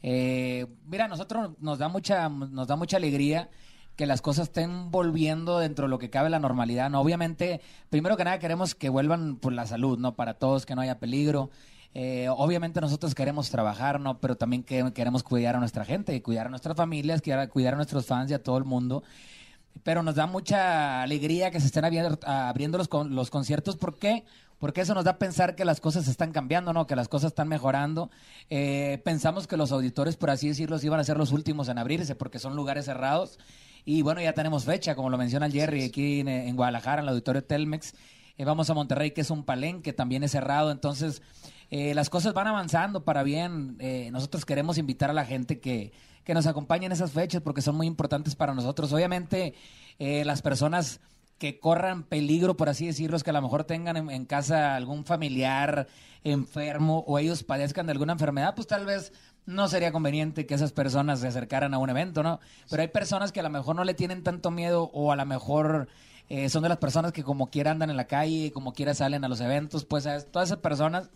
Eh, 0.03 0.67
mira, 0.87 1.07
nosotros 1.07 1.51
nos 1.61 1.79
da 1.79 1.89
mucha, 1.89 2.29
nos 2.29 2.67
da 2.67 2.75
mucha 2.77 2.97
alegría 2.97 3.49
que 3.95 4.05
las 4.07 4.21
cosas 4.21 4.49
estén 4.49 4.91
volviendo 4.91 5.59
dentro 5.59 5.87
de 5.87 5.91
lo 5.91 5.99
que 5.99 6.11
cabe 6.11 6.29
la 6.29 6.39
normalidad. 6.39 6.91
¿no? 6.91 7.01
Obviamente, 7.01 7.61
primero 7.89 8.17
que 8.17 8.25
nada 8.25 8.39
queremos 8.39 8.75
que 8.75 8.89
vuelvan 8.89 9.37
por 9.37 9.53
la 9.53 9.67
salud, 9.67 9.99
¿no? 9.99 10.15
Para 10.17 10.35
todos, 10.35 10.67
que 10.67 10.75
no 10.75 10.83
haya 10.83 10.99
peligro. 10.99 11.51
Eh, 11.99 12.29
obviamente 12.29 12.79
nosotros 12.83 13.15
queremos 13.15 13.49
trabajar, 13.49 13.99
¿no? 14.01 14.19
Pero 14.19 14.37
también 14.37 14.63
que- 14.63 14.93
queremos 14.93 15.23
cuidar 15.23 15.57
a 15.57 15.61
nuestra 15.61 15.83
gente, 15.87 16.21
cuidar 16.21 16.47
a 16.47 16.51
nuestras 16.51 16.77
familias, 16.77 17.23
cuidar, 17.23 17.49
cuidar 17.49 17.73
a 17.73 17.77
nuestros 17.77 18.05
fans 18.05 18.31
y 18.31 18.35
a 18.35 18.43
todo 18.43 18.59
el 18.59 18.65
mundo. 18.65 19.03
Pero 19.83 20.03
nos 20.03 20.15
da 20.15 20.27
mucha 20.27 21.03
alegría 21.03 21.51
que 21.51 21.59
se 21.59 21.67
estén 21.69 21.87
abriendo 21.87 22.77
los, 22.77 22.89
con- 22.89 23.15
los 23.15 23.31
conciertos. 23.31 23.77
¿Por 23.77 23.97
qué? 23.97 24.25
Porque 24.59 24.83
eso 24.83 24.93
nos 24.95 25.05
da 25.05 25.13
a 25.13 25.19
pensar 25.19 25.55
que 25.55 25.65
las 25.65 25.81
cosas 25.81 26.07
están 26.07 26.33
cambiando, 26.33 26.75
¿no? 26.75 26.87
Que 26.87 26.97
las 26.97 27.09
cosas 27.09 27.29
están 27.29 27.49
mejorando. 27.49 28.11
Eh, 28.51 29.01
pensamos 29.03 29.47
que 29.47 29.57
los 29.57 29.73
auditores, 29.73 30.17
por 30.17 30.29
así 30.29 30.49
decirlo, 30.49 30.77
iban 30.83 31.01
a 31.01 31.05
ser 31.05 31.17
los 31.17 31.33
últimos 31.33 31.69
en 31.71 31.79
abrirse 31.79 32.15
porque 32.15 32.39
son 32.39 32.57
lugares 32.57 32.85
cerrados. 32.85 33.39
Y 33.87 34.03
bueno, 34.03 34.21
ya 34.21 34.35
tenemos 34.35 34.67
fecha, 34.67 34.97
como 34.97 35.09
lo 35.09 35.17
menciona 35.17 35.47
el 35.47 35.53
Jerry, 35.53 35.85
aquí 35.85 36.21
en, 36.21 36.29
en 36.29 36.57
Guadalajara, 36.57 37.01
en 37.01 37.05
el 37.05 37.09
auditorio 37.11 37.43
Telmex. 37.43 37.95
Eh, 38.37 38.45
vamos 38.45 38.69
a 38.69 38.75
Monterrey, 38.75 39.13
que 39.13 39.23
es 39.23 39.31
un 39.31 39.45
palenque, 39.45 39.95
también 39.95 40.23
es 40.25 40.33
cerrado. 40.33 40.71
Entonces, 40.71 41.23
eh, 41.71 41.95
las 41.95 42.11
cosas 42.11 42.35
van 42.35 42.47
avanzando 42.47 43.05
para 43.05 43.23
bien. 43.23 43.77
Eh, 43.81 44.11
nosotros 44.13 44.45
queremos 44.45 44.79
invitar 44.79 45.11
a 45.11 45.15
la 45.15 45.25
gente 45.25 45.59
que, 45.61 45.93
que 46.25 46.35
nos 46.35 46.47
acompañe 46.47 46.87
en 46.87 46.93
esas 46.93 47.13
fechas 47.13 47.43
porque 47.43 47.63
son 47.63 47.77
muy 47.77 47.87
importantes 47.87 48.37
para 48.37 48.55
nosotros. 48.55 48.93
Obviamente, 48.93 49.55
eh, 49.99 50.25
las 50.25 50.43
personas 50.43 51.01
que 51.39 51.59
corran 51.61 52.03
peligro, 52.03 52.57
por 52.57 52.69
así 52.69 52.87
decirlo, 52.87 53.19
que 53.19 53.31
a 53.31 53.33
lo 53.33 53.43
mejor 53.43 53.65
tengan 53.65 53.97
en, 53.97 54.11
en 54.11 54.25
casa 54.25 54.75
algún 54.75 55.05
familiar 55.05 55.87
enfermo 56.25 57.05
o 57.07 57.19
ellos 57.19 57.43
padezcan 57.43 57.87
de 57.87 57.93
alguna 57.93 58.15
enfermedad, 58.15 58.55
pues 58.55 58.67
tal 58.67 58.87
vez 58.87 59.13
no 59.45 59.69
sería 59.69 59.93
conveniente 59.93 60.45
que 60.45 60.55
esas 60.55 60.73
personas 60.73 61.21
se 61.21 61.29
acercaran 61.29 61.73
a 61.73 61.79
un 61.79 61.89
evento, 61.89 62.23
¿no? 62.23 62.41
Pero 62.69 62.83
hay 62.83 62.89
personas 62.89 63.31
que 63.31 63.41
a 63.41 63.43
lo 63.45 63.51
mejor 63.51 63.77
no 63.77 63.85
le 63.85 63.95
tienen 63.95 64.23
tanto 64.25 64.51
miedo 64.51 64.91
o 64.93 65.13
a 65.13 65.17
lo 65.17 65.25
mejor 65.25 65.89
eh, 66.29 66.49
son 66.49 66.65
de 66.65 66.69
las 66.69 66.79
personas 66.79 67.13
que 67.13 67.23
como 67.23 67.49
quiera 67.51 67.71
andan 67.71 67.91
en 67.91 67.97
la 67.97 68.09
calle, 68.09 68.51
como 68.53 68.73
quiera 68.73 68.95
salen 68.95 69.25
a 69.25 69.29
los 69.29 69.41
eventos, 69.41 69.85
pues 69.85 70.07
a 70.07 70.21
todas 70.21 70.49
esas 70.49 70.59
personas 70.59 71.11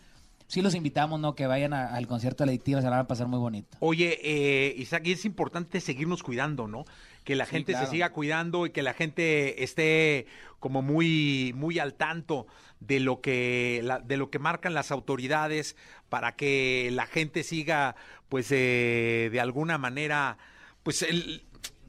sí 0.51 0.63
los 0.63 0.75
invitamos, 0.75 1.21
¿no? 1.21 1.35
Que 1.35 1.47
vayan 1.47 1.73
a- 1.73 1.95
al 1.95 2.07
concierto 2.09 2.43
de 2.43 2.47
la 2.47 2.51
adictiva, 2.51 2.81
se 2.81 2.85
la 2.87 2.91
van 2.91 3.01
a 3.01 3.07
pasar 3.07 3.29
muy 3.29 3.39
bonito. 3.39 3.77
Oye, 3.81 4.19
eh, 4.23 4.75
Isaac, 4.77 5.07
y 5.07 5.13
es 5.13 5.25
importante 5.25 5.81
seguirnos 5.81 6.23
cuidando, 6.25 6.67
¿no? 6.67 6.85
Que 7.25 7.37
la 7.37 7.45
Sí, 7.45 7.53
gente 7.53 7.73
claro. 7.73 7.87
se 7.87 7.93
siga 7.93 8.11
cuidando 8.13 8.67
y 8.67 8.71
que 8.71 8.83
la 8.83 8.93
gente 8.93 9.63
esté 9.63 10.27
como 10.59 10.83
muy, 10.83 11.53
muy 11.55 11.79
al 11.79 11.95
tanto 11.95 12.47
de 12.81 12.99
lo 12.99 13.21
que, 13.21 13.81
la- 13.85 14.01
de 14.01 14.17
lo 14.17 14.29
que 14.31 14.39
marcan 14.41 14.75
las 14.75 14.91
autoridades 14.91 15.77
para 16.09 16.35
que 16.35 16.91
la 16.93 17.07
gente 17.07 17.43
siga, 17.45 17.95
pues, 18.29 18.49
eh, 18.51 19.29
de 19.31 19.41
alguna 19.41 19.79
manera, 19.79 20.37
pues, 20.83 21.03
el, 21.03 21.45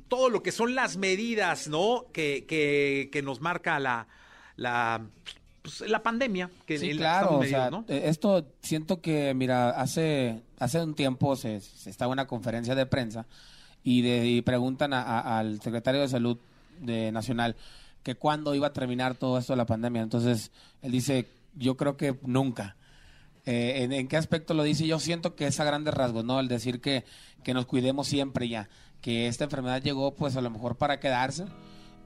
todo 0.08 0.30
lo 0.30 0.43
que 0.43 0.52
son 0.52 0.76
las 0.76 0.97
medidas, 0.97 1.67
¿no? 1.67 2.06
Que, 2.13 2.45
que, 2.47 3.10
que 3.12 3.21
nos 3.24 3.41
marca 3.41 3.80
la, 3.80 4.08
la, 4.58 5.02
pues, 5.62 5.82
la 5.89 6.02
pandemia. 6.04 6.50
Que 6.65 6.78
Sí, 6.78 6.89
que 6.89 6.97
claro. 6.97 7.17
estamos 7.26 7.38
O 7.38 7.39
medidos, 7.41 7.62
sea, 7.62 7.69
¿no? 7.71 7.86
eh, 7.88 8.04
esto 8.10 8.45
siento 8.62 9.02
que, 9.02 9.34
mira, 9.34 9.69
hace, 9.71 10.41
hace 10.60 10.82
un 10.82 10.93
tiempo 10.95 11.36
se, 11.36 11.62
se 11.62 11.89
estaba 11.89 12.10
en 12.10 12.13
una 12.13 12.28
conferencia 12.28 12.76
de 12.76 12.86
prensa 12.86 13.26
y, 13.84 14.02
de, 14.02 14.28
y 14.28 14.41
preguntan 14.41 14.93
a- 14.93 15.02
a- 15.02 15.39
al 15.39 15.62
secretario 15.62 16.02
de 16.02 16.08
Salud 16.10 16.38
de 16.80 17.12
Nacional 17.12 17.56
que 18.04 18.15
cuándo 18.15 18.56
iba 18.56 18.67
a 18.67 18.74
terminar 18.74 19.15
todo 19.15 19.38
esto 19.38 19.54
de 19.54 19.58
la 19.58 19.65
pandemia. 19.67 20.02
Entonces, 20.02 20.52
él 20.82 20.91
dice, 20.91 21.28
yo 21.56 21.78
creo 21.78 21.97
que 21.97 22.15
nunca. 22.24 22.76
Eh, 23.45 23.84
¿en, 23.84 23.91
en 23.93 24.08
qué 24.08 24.17
aspecto 24.17 24.54
lo 24.54 24.63
dice? 24.63 24.86
Yo 24.88 25.00
siento 25.00 25.36
que 25.36 25.47
es 25.47 25.60
a 25.60 25.63
grandes 25.63 25.93
rasgos, 25.93 26.24
¿no? 26.26 26.39
El 26.39 26.47
decir 26.47 26.80
que, 26.82 27.06
que 27.43 27.54
nos 27.54 27.65
cuidemos 27.65 28.08
siempre 28.08 28.47
ya. 28.50 28.69
Que 29.02 29.28
esta 29.28 29.43
enfermedad 29.45 29.82
llegó, 29.84 30.13
pues, 30.15 30.36
a 30.36 30.41
lo 30.41 30.50
mejor 30.52 30.78
para 30.78 31.00
quedarse 31.00 31.45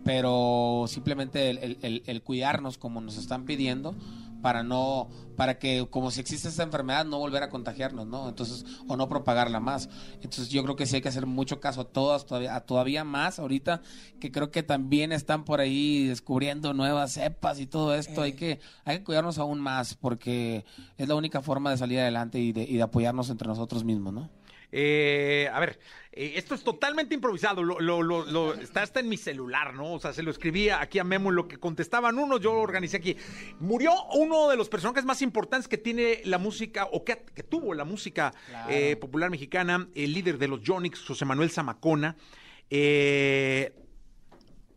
pero 0.05 0.85
simplemente 0.87 1.49
el, 1.49 1.57
el- 1.57 1.77
el- 1.81 2.03
el 2.05 2.21
cuidarnos 2.21 2.77
como 2.77 3.01
nos 3.01 3.17
están 3.17 3.43
pidiendo 3.43 3.93
para 4.41 4.61
no 4.61 5.09
para 5.35 5.57
que 5.57 5.87
como 5.89 6.11
si 6.11 6.21
existe 6.21 6.47
esta 6.47 6.61
enfermedad 6.61 7.03
no 7.03 7.17
volver 7.17 7.41
a 7.41 7.49
contagiarnos 7.49 8.05
no 8.05 8.29
entonces 8.29 8.63
o 8.87 8.95
no 8.95 9.09
propagarla 9.09 9.59
más. 9.59 9.89
Entonces 10.21 10.49
yo 10.49 10.61
creo 10.63 10.75
que 10.75 10.85
sí 10.85 10.97
hay 10.97 11.01
que 11.01 11.09
hacer 11.09 11.25
mucho 11.25 11.59
caso 11.59 11.81
a 11.81 11.85
todas 11.85 12.27
todavía 12.27 12.55
a 12.55 12.61
todavía 12.61 13.03
más 13.03 13.39
ahorita 13.39 13.81
que 14.19 14.31
creo 14.31 14.51
que 14.51 14.61
también 14.61 15.11
están 15.11 15.43
por 15.45 15.59
ahí 15.61 16.05
descubriendo 16.05 16.73
nuevas 16.75 17.13
cepas 17.13 17.59
y 17.59 17.65
todo 17.65 17.95
esto. 17.95 18.21
Hay 18.21 18.33
que 18.33 18.59
hay 18.83 18.99
que 18.99 19.03
cuidarnos 19.03 19.39
aún 19.39 19.59
más 19.59 19.95
porque 19.95 20.63
es 20.99 21.07
la 21.07 21.15
única 21.15 21.41
forma 21.41 21.71
de 21.71 21.77
salir 21.77 21.99
adelante 21.99 22.39
y 22.39 22.51
de, 22.51 22.61
y 22.63 22.75
de 22.75 22.83
apoyarnos 22.83 23.31
entre 23.31 23.47
nosotros 23.47 23.83
mismos 23.83 24.13
no 24.13 24.29
Eh, 24.77 25.49
a 25.53 25.59
ver, 25.61 25.79
eh, 26.11 26.33
esto 26.35 26.53
es 26.53 26.61
totalmente 26.61 27.15
improvisado. 27.15 27.63
Lo, 27.63 27.79
lo- 27.79 28.03
lo- 28.03 28.25
lo- 28.25 28.53
está 28.55 28.81
hasta 28.81 28.99
en 28.99 29.07
mi 29.07 29.15
celular, 29.15 29.73
¿no? 29.73 29.93
O 29.93 29.99
sea, 30.01 30.11
se 30.11 30.21
lo 30.21 30.31
escribía 30.31 30.81
aquí 30.81 30.99
a 30.99 31.05
Memo 31.05 31.29
en 31.29 31.35
lo 31.35 31.47
que 31.47 31.55
contestaban 31.57 32.19
unos, 32.19 32.41
yo 32.41 32.53
lo 32.53 32.59
organicé 32.59 32.97
aquí. 32.97 33.15
Murió 33.59 33.93
uno 34.15 34.49
de 34.49 34.57
los 34.57 34.67
personajes 34.67 35.05
más 35.05 35.21
importantes 35.21 35.69
que 35.69 35.77
tiene 35.77 36.19
la 36.25 36.38
música, 36.38 36.89
o 36.91 37.05
que, 37.05 37.23
que 37.33 37.43
tuvo 37.43 37.73
la 37.73 37.85
música 37.85 38.33
eh, 38.69 38.97
popular 38.97 39.29
mexicana, 39.29 39.88
el 39.95 40.13
líder 40.13 40.38
de 40.38 40.49
los 40.49 40.59
Jonix, 40.65 40.99
José 41.05 41.23
Manuel 41.23 41.49
Zamacona. 41.51 42.17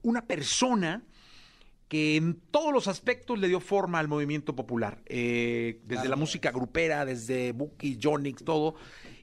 Una 0.03 0.25
persona 0.27 1.03
que 1.89 2.17
en 2.17 2.39
todos 2.51 2.73
los 2.73 2.87
aspectos 2.87 3.39
le 3.39 3.49
dio 3.49 3.61
forma 3.61 3.99
al 3.99 4.09
movimiento 4.09 4.55
popular, 4.55 5.01
eh, 5.07 5.81
desde 5.85 6.09
la 6.09 6.17
música 6.17 6.51
grupera, 6.51 7.05
desde 7.05 7.53
Buki, 7.53 7.99
Jonix, 8.01 8.45
todo. 8.45 8.75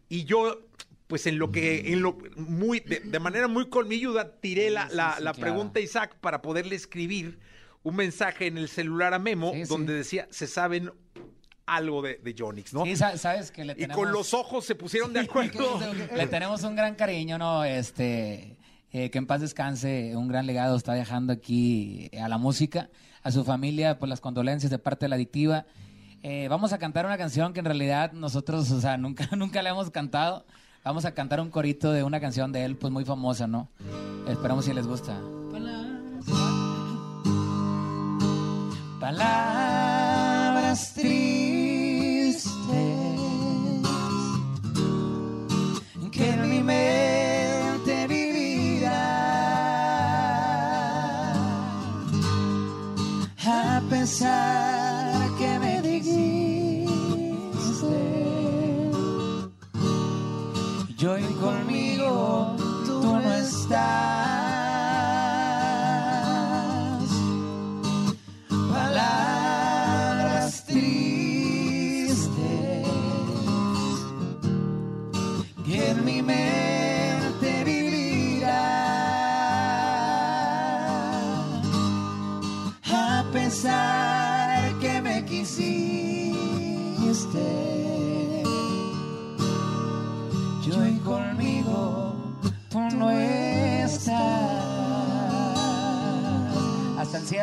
Y 0.10 0.26
yo, 0.26 0.68
pues 1.08 1.26
en 1.28 1.38
lo 1.40 1.52
que, 1.52 1.92
en 1.94 2.02
lo 2.02 2.18
muy, 2.36 2.80
de, 2.80 3.00
de 3.02 3.20
manera 3.20 3.48
muy 3.48 3.70
colmilluda, 3.70 4.40
tiré 4.40 4.70
la, 4.72 4.88
la- 4.92 5.34
pregunta 5.34 5.80
a 5.80 5.84
Isaac 5.84 6.16
para 6.22 6.42
poderle 6.42 6.76
escribir 6.76 7.40
un 7.84 7.96
mensaje 7.96 8.48
en 8.48 8.58
el 8.58 8.68
celular 8.70 9.14
a 9.14 9.20
Memo, 9.20 9.52
Sí, 9.54 9.64
sí. 9.66 9.70
donde 9.70 9.94
decía, 9.94 10.28
se 10.32 10.48
saben 10.48 10.92
algo 11.68 12.02
de, 12.02 12.16
de 12.24 12.36
Jonix, 12.38 12.74
¿no? 12.74 12.84
Sí, 12.86 12.96
sa- 12.96 13.18
sabes 13.18 13.52
que 13.52 13.66
le 13.66 13.76
y 13.78 13.88
con 13.88 14.12
los 14.12 14.34
ojos 14.34 14.66
se 14.66 14.76
pusieron 14.76 15.14
de 15.14 15.22
acuerdo. 15.22 15.80
Le 16.16 16.28
tenemos 16.28 16.64
un 16.64 16.76
gran 16.76 16.96
cariño, 16.96 17.38
¿no? 17.38 17.64
Este, 17.64 18.58
eh, 18.92 19.10
que 19.10 19.18
en 19.18 19.26
paz 19.28 19.42
descanse, 19.42 20.16
un 20.16 20.28
gran 20.28 20.46
legado 20.46 20.76
está 20.78 20.94
dejando 20.94 21.34
aquí 21.34 22.10
a 22.20 22.30
la 22.30 22.38
música, 22.38 22.90
a 23.24 23.32
su 23.32 23.44
familia, 23.44 23.98
pues 23.98 24.10
las 24.10 24.22
condolencias 24.22 24.70
de 24.72 24.78
parte 24.80 25.06
de 25.06 25.10
la 25.10 25.16
adictiva. 25.16 25.66
Eh, 26.28 26.48
vamos 26.48 26.74
a 26.74 26.80
cantar 26.80 27.06
una 27.06 27.20
canción 27.20 27.54
que 27.54 27.60
en 27.60 27.66
realidad 27.66 28.12
nosotros, 28.14 28.72
o 28.72 28.82
sea, 28.82 28.98
nunca, 29.06 29.30
nunca 29.36 29.62
le 29.62 29.70
hemos 29.70 29.92
cantado. 29.92 30.44
Vamos 30.84 31.06
a 31.06 31.14
cantar 31.14 31.40
un 31.40 31.52
corito 31.52 31.92
de 31.92 32.02
una 32.02 32.20
canción 32.20 32.52
de 32.52 32.66
él, 32.66 32.78
pues 32.78 32.92
muy 32.92 33.06
famosa, 33.06 33.46
¿no? 33.46 33.70
Esperamos 34.28 34.66
si 34.66 34.74
les 34.74 34.88
gusta. 34.88 35.22
Palabras 39.00 40.96
tristes 40.96 42.50
que 46.12 46.30
en 46.30 46.50
mi 46.50 46.64
Yo 61.06 61.14
conmigo 61.40 62.56
tú 62.84 63.00
no 63.04 63.32
estás. 63.36 64.35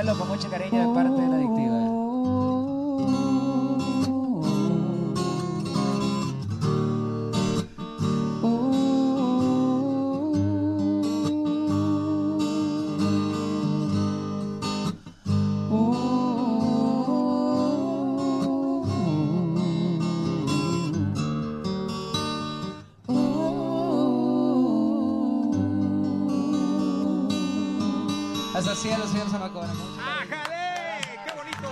Con 0.03 0.29
mucho 0.29 0.51
cariño 0.51 0.88
de 0.88 0.95
parte 0.95 1.23
de 1.23 1.29
la 1.29 1.37
adictiva. 1.37 1.72
El 28.68 28.77
cielo, 28.77 29.07
señor 29.07 29.29
Zamacona. 29.29 29.72
¡Ájale! 30.01 31.01
¡Qué 31.25 31.33
bonito! 31.37 31.70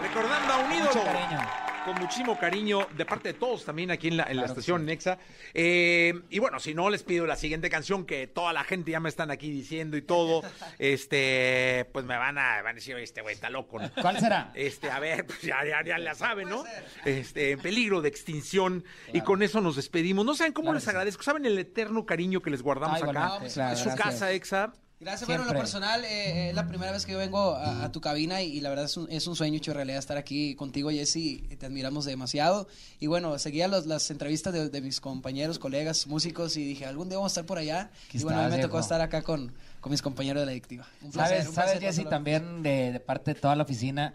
Recordando 0.00 0.52
a 0.52 0.58
un 0.58 0.72
ídolo. 0.72 0.86
Mucho 0.88 1.04
cariño. 1.04 1.40
Con 1.84 1.94
muchísimo 1.96 2.38
cariño 2.38 2.86
de 2.96 3.04
parte 3.04 3.32
de 3.32 3.34
todos 3.34 3.64
también 3.64 3.90
aquí 3.90 4.08
en 4.08 4.16
la, 4.16 4.22
en 4.24 4.32
Claro 4.34 4.46
estación 4.48 4.80
sí. 4.82 4.86
Nexa. 4.86 5.18
Eh, 5.52 6.14
y 6.30 6.38
bueno, 6.38 6.60
si 6.60 6.74
no, 6.74 6.88
les 6.90 7.02
pido 7.02 7.26
la 7.26 7.34
siguiente 7.36 7.68
canción 7.70 8.04
que 8.06 8.26
toda 8.28 8.52
la 8.52 8.62
gente 8.64 8.92
ya 8.92 9.00
me 9.00 9.08
están 9.08 9.30
aquí 9.32 9.50
diciendo 9.50 9.96
y 9.96 10.02
todo. 10.02 10.42
Este, 10.78 11.88
pues 11.92 12.04
me 12.04 12.16
van 12.16 12.38
a, 12.38 12.62
van 12.62 12.72
a 12.72 12.74
decir, 12.74 12.94
"Oye, 12.94 13.04
este 13.04 13.20
güey 13.20 13.34
está 13.34 13.50
loco. 13.50 13.78
¿no?". 13.80 13.90
¿Cuál 14.00 14.18
será? 14.18 14.50
Este, 14.54 14.90
a 14.90 14.98
ver, 15.00 15.26
pues 15.26 15.42
ya, 15.42 15.64
ya, 15.64 15.84
ya 15.84 15.98
la 15.98 16.14
saben, 16.14 16.48
¿no? 16.48 16.64
Este, 17.04 17.52
en 17.52 17.60
peligro 17.60 18.00
de 18.00 18.08
extinción. 18.08 18.84
Y 19.12 19.20
con 19.22 19.42
eso 19.42 19.60
nos 19.60 19.76
despedimos. 19.76 20.24
No 20.24 20.34
saben 20.34 20.52
cómo 20.52 20.66
Claro 20.66 20.78
les 20.78 20.88
agradezco. 20.88 21.22
¿Saben 21.22 21.44
el 21.46 21.58
eterno 21.58 22.06
cariño 22.06 22.40
que 22.42 22.50
les 22.50 22.62
guardamos 22.62 23.00
Ah, 23.02 23.04
acá? 23.04 23.10
Claro, 23.12 23.44
es 23.44 23.52
su 23.52 23.60
gracias. 23.60 23.96
casa, 23.96 24.32
Exa. 24.32 24.72
Gracias, 25.02 25.26
bueno, 25.26 25.42
en 25.42 25.46
lo 25.48 25.50
Siempre. 25.50 25.60
personal 25.60 26.04
eh, 26.04 26.50
es 26.50 26.54
la 26.54 26.66
primera 26.68 26.92
vez 26.92 27.04
que 27.04 27.12
yo 27.12 27.18
vengo 27.18 27.54
a, 27.56 27.84
a 27.84 27.92
tu 27.92 28.00
cabina 28.00 28.40
y, 28.40 28.52
y 28.56 28.60
la 28.60 28.68
verdad 28.70 28.84
es 28.84 28.96
un, 28.96 29.10
es 29.10 29.26
un 29.26 29.34
sueño 29.34 29.56
hecho 29.56 29.74
realidad 29.74 29.98
estar 29.98 30.16
aquí 30.16 30.54
contigo, 30.54 30.90
Jesse, 30.90 31.42
te 31.58 31.66
admiramos 31.66 32.04
demasiado. 32.04 32.68
Y 33.00 33.08
bueno, 33.08 33.36
seguía 33.38 33.66
los- 33.68 33.86
las 33.86 34.10
entrevistas 34.12 34.52
de, 34.52 34.68
de 34.70 34.80
mis 34.80 35.00
compañeros, 35.00 35.58
colegas, 35.58 36.06
músicos 36.06 36.56
y 36.56 36.64
dije, 36.64 36.86
algún 36.86 37.08
día 37.08 37.18
vamos 37.18 37.32
a 37.32 37.34
estar 37.34 37.46
por 37.46 37.58
allá. 37.58 37.90
Aquí 38.08 38.18
y 38.18 38.22
bueno, 38.22 38.40
a 38.40 38.48
mí 38.48 38.56
me 38.56 38.62
tocó 38.62 38.78
estar 38.78 39.00
acá 39.00 39.22
con, 39.22 39.52
con 39.80 39.90
mis 39.90 40.02
compañeros 40.02 40.40
de 40.42 40.46
la 40.46 40.52
adictiva. 40.52 40.86
Un 41.02 41.10
placer, 41.10 41.38
¿Sabes, 41.42 41.48
un 41.48 41.54
sabes 41.54 41.80
Jesse, 41.80 42.08
también 42.08 42.62
de, 42.62 42.92
de 42.92 43.00
parte 43.00 43.34
de 43.34 43.40
toda 43.40 43.56
la 43.56 43.64
oficina, 43.64 44.14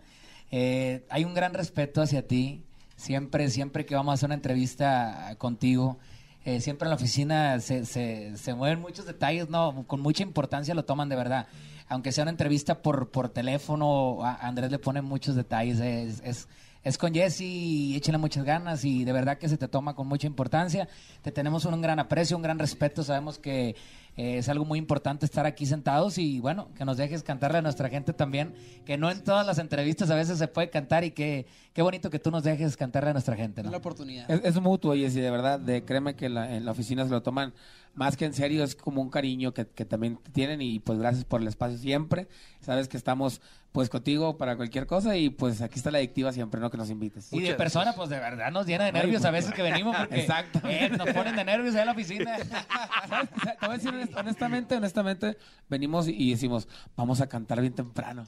eh, 0.52 1.06
hay 1.10 1.26
un 1.26 1.34
gran 1.34 1.54
respeto 1.54 2.02
hacia 2.02 2.26
ti. 2.26 2.64
Siempre, 2.96 3.50
siempre 3.52 3.86
que 3.86 3.94
vamos 3.94 4.12
a 4.12 4.14
hacer 4.16 4.28
una 4.28 4.36
entrevista 4.36 5.36
contigo, 5.38 6.00
eh, 6.48 6.62
siempre 6.62 6.86
en 6.86 6.92
la 6.92 6.96
oficina 6.96 7.60
se, 7.60 7.84
se, 7.84 8.38
se 8.38 8.54
mueven 8.54 8.80
muchos 8.80 9.06
detalles, 9.06 9.50
¿no? 9.50 9.84
Con 9.86 10.00
mucha 10.00 10.24
importancia 10.24 10.74
lo 10.74 10.86
toman 10.86 11.10
de 11.10 11.18
verdad. 11.18 11.48
Aunque 11.90 12.14
sea 12.14 12.22
una 12.22 12.32
entrevista 12.32 12.82
por, 12.82 13.12
por 13.12 13.28
teléfono, 13.28 14.24
a 14.24 14.36
Andrés 14.36 14.72
le 14.72 14.80
pone 14.80 15.02
muchos 15.02 15.36
detalles. 15.36 15.82
Es, 15.82 16.22
es, 16.24 16.48
es 16.88 16.98
con 16.98 17.14
Jesse 17.14 17.42
y 17.42 17.96
échale 17.96 18.18
muchas 18.18 18.44
ganas 18.44 18.84
y 18.86 19.04
de 19.04 19.12
verdad 19.12 19.38
que 19.38 19.50
se 19.50 19.58
te 19.58 19.68
toma 19.68 19.96
con 19.96 20.08
mucha 20.08 20.28
importancia. 20.28 20.88
Te 21.22 21.32
tenemos 21.32 21.66
un, 21.66 21.82
gran 21.82 22.00
aprecio, 22.00 22.36
un 22.38 22.44
gran 22.44 22.58
respeto. 22.60 23.04
Sabemos 23.04 23.38
que 23.40 23.76
eh, 24.16 24.38
es 24.38 24.50
algo 24.50 24.66
muy 24.66 24.80
importante 24.80 25.26
estar 25.26 25.46
aquí 25.46 25.66
sentados 25.66 26.18
y 26.18 26.40
bueno, 26.40 26.70
que 26.76 26.86
nos 26.86 26.98
dejes 26.98 27.24
cantarle 27.24 27.60
a 27.60 27.62
nuestra 27.62 27.90
gente 27.90 28.14
también, 28.14 28.54
que 28.86 28.98
no 28.98 29.12
en 29.12 29.24
todas 29.24 29.46
las 29.46 29.60
entrevistas 29.60 30.10
a 30.10 30.16
veces 30.16 30.40
se 30.40 30.48
puede 30.48 30.70
cantar 30.70 31.04
y 31.04 31.12
que 31.12 31.46
qué 31.74 31.82
bonito 31.82 32.10
que 32.10 32.18
tú 32.20 32.32
nos 32.32 32.44
dejes 32.44 32.76
cantarle 32.78 33.10
a 33.12 33.14
nuestra 33.14 33.36
gente. 33.36 33.62
Es 33.62 33.68
la 33.70 33.78
oportunidad. 33.78 34.30
Es, 34.32 34.42
es 34.44 34.60
mutuo, 34.62 34.96
y 34.96 35.08
de 35.08 35.30
verdad, 35.32 35.60
de, 35.60 35.84
créeme 35.84 36.16
que 36.16 36.30
la- 36.30 36.56
en 36.56 36.66
la 36.66 36.72
oficina 36.72 37.04
se 37.04 37.12
lo 37.12 37.22
toman 37.22 37.54
más 37.98 38.16
que 38.16 38.26
en 38.26 38.34
serio, 38.34 38.64
es 38.64 38.76
como 38.76 39.02
un 39.02 39.10
cariño 39.10 39.54
que, 39.54 39.68
que 39.68 39.84
también 39.84 40.20
tienen 40.32 40.62
y 40.62 40.80
pues 40.80 40.98
gracias 41.00 41.26
por 41.26 41.42
el 41.42 41.48
espacio 41.48 41.78
siempre. 41.78 42.28
Sabes 42.62 42.88
que 42.88 42.96
estamos 42.96 43.42
pues 43.74 43.90
contigo 43.90 44.38
para 44.38 44.56
cualquier 44.56 44.88
cosa 44.88 45.18
y 45.18 45.30
pues 45.30 45.62
aquí 45.62 45.76
está 45.78 45.92
la 45.92 45.98
adictiva 45.98 46.32
siempre, 46.32 46.60
¿no? 46.62 46.70
Que 46.72 46.78
nos 46.78 46.90
invites. 46.90 47.32
Y 47.34 47.42
de 47.42 47.54
persona, 47.56 47.94
pues 47.94 48.10
de 48.10 48.18
verdad 48.20 48.52
nos 48.52 48.66
llena 48.66 48.86
de 48.86 48.92
nervios 48.92 49.24
a 49.26 49.32
veces 49.32 49.52
que 49.54 49.62
venimos 49.62 49.96
porque 49.96 50.16
Exacto. 50.22 50.62
eh, 50.66 50.90
nos 50.90 51.10
ponen 51.10 51.36
de 51.36 51.44
nervios 51.44 51.76
ahí 51.76 51.82
en 51.82 51.86
la 51.88 51.92
oficina. 51.92 52.38
¿Sabes? 53.10 53.30
Te 53.32 53.66
voy 53.66 53.70
a 53.70 53.78
decir 53.78 53.92
honest- 53.94 54.18
honestamente, 54.20 54.76
honestamente, 54.76 55.38
venimos 55.70 56.08
y 56.08 56.32
decimos, 56.32 56.68
vamos 56.96 57.20
a 57.22 57.28
cantar 57.28 57.60
bien 57.62 57.74
temprano. 57.74 58.24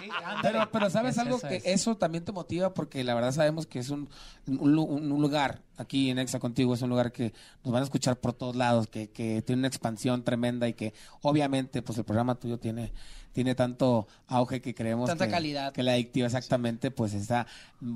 Sí. 0.00 0.08
Pero, 0.42 0.68
pero 0.70 0.90
sabes 0.90 1.12
Es- 1.12 1.18
algo 1.18 1.36
eso 1.38 1.48
que 1.48 1.56
es. 1.56 1.66
eso 1.66 1.96
también 1.96 2.24
te 2.24 2.32
motiva 2.32 2.72
porque 2.74 3.02
la 3.04 3.14
verdad 3.14 3.32
sabemos 3.32 3.66
que 3.66 3.78
es 3.78 3.90
un, 3.90 4.08
un, 4.46 4.72
lu- 4.74 4.82
un 4.84 5.08
lugar 5.20 5.62
aquí 5.76 6.10
en 6.10 6.18
Exa 6.18 6.38
contigo, 6.38 6.74
es 6.74 6.82
un 6.82 6.90
lugar 6.90 7.12
que 7.12 7.32
nos 7.64 7.72
van 7.72 7.82
a 7.82 7.84
escuchar 7.84 8.16
por 8.16 8.32
todos 8.32 8.54
lados, 8.56 8.86
que, 8.88 9.10
que 9.10 9.42
tiene 9.42 9.60
una 9.60 9.68
expansión 9.68 10.22
tremenda 10.24 10.68
y 10.68 10.74
que 10.74 10.92
obviamente 11.22 11.82
pues 11.82 11.98
el 11.98 12.04
programa 12.04 12.34
tuyo 12.36 12.58
tiene 12.58 12.92
tiene 13.32 13.54
tanto 13.54 14.06
auge 14.28 14.62
que 14.62 14.74
creemos 14.74 15.08
Tanta 15.10 15.26
que, 15.26 15.32
calidad. 15.32 15.72
que 15.72 15.82
la 15.82 15.92
adictiva 15.92 16.26
exactamente 16.26 16.90
pues 16.90 17.12
está 17.12 17.46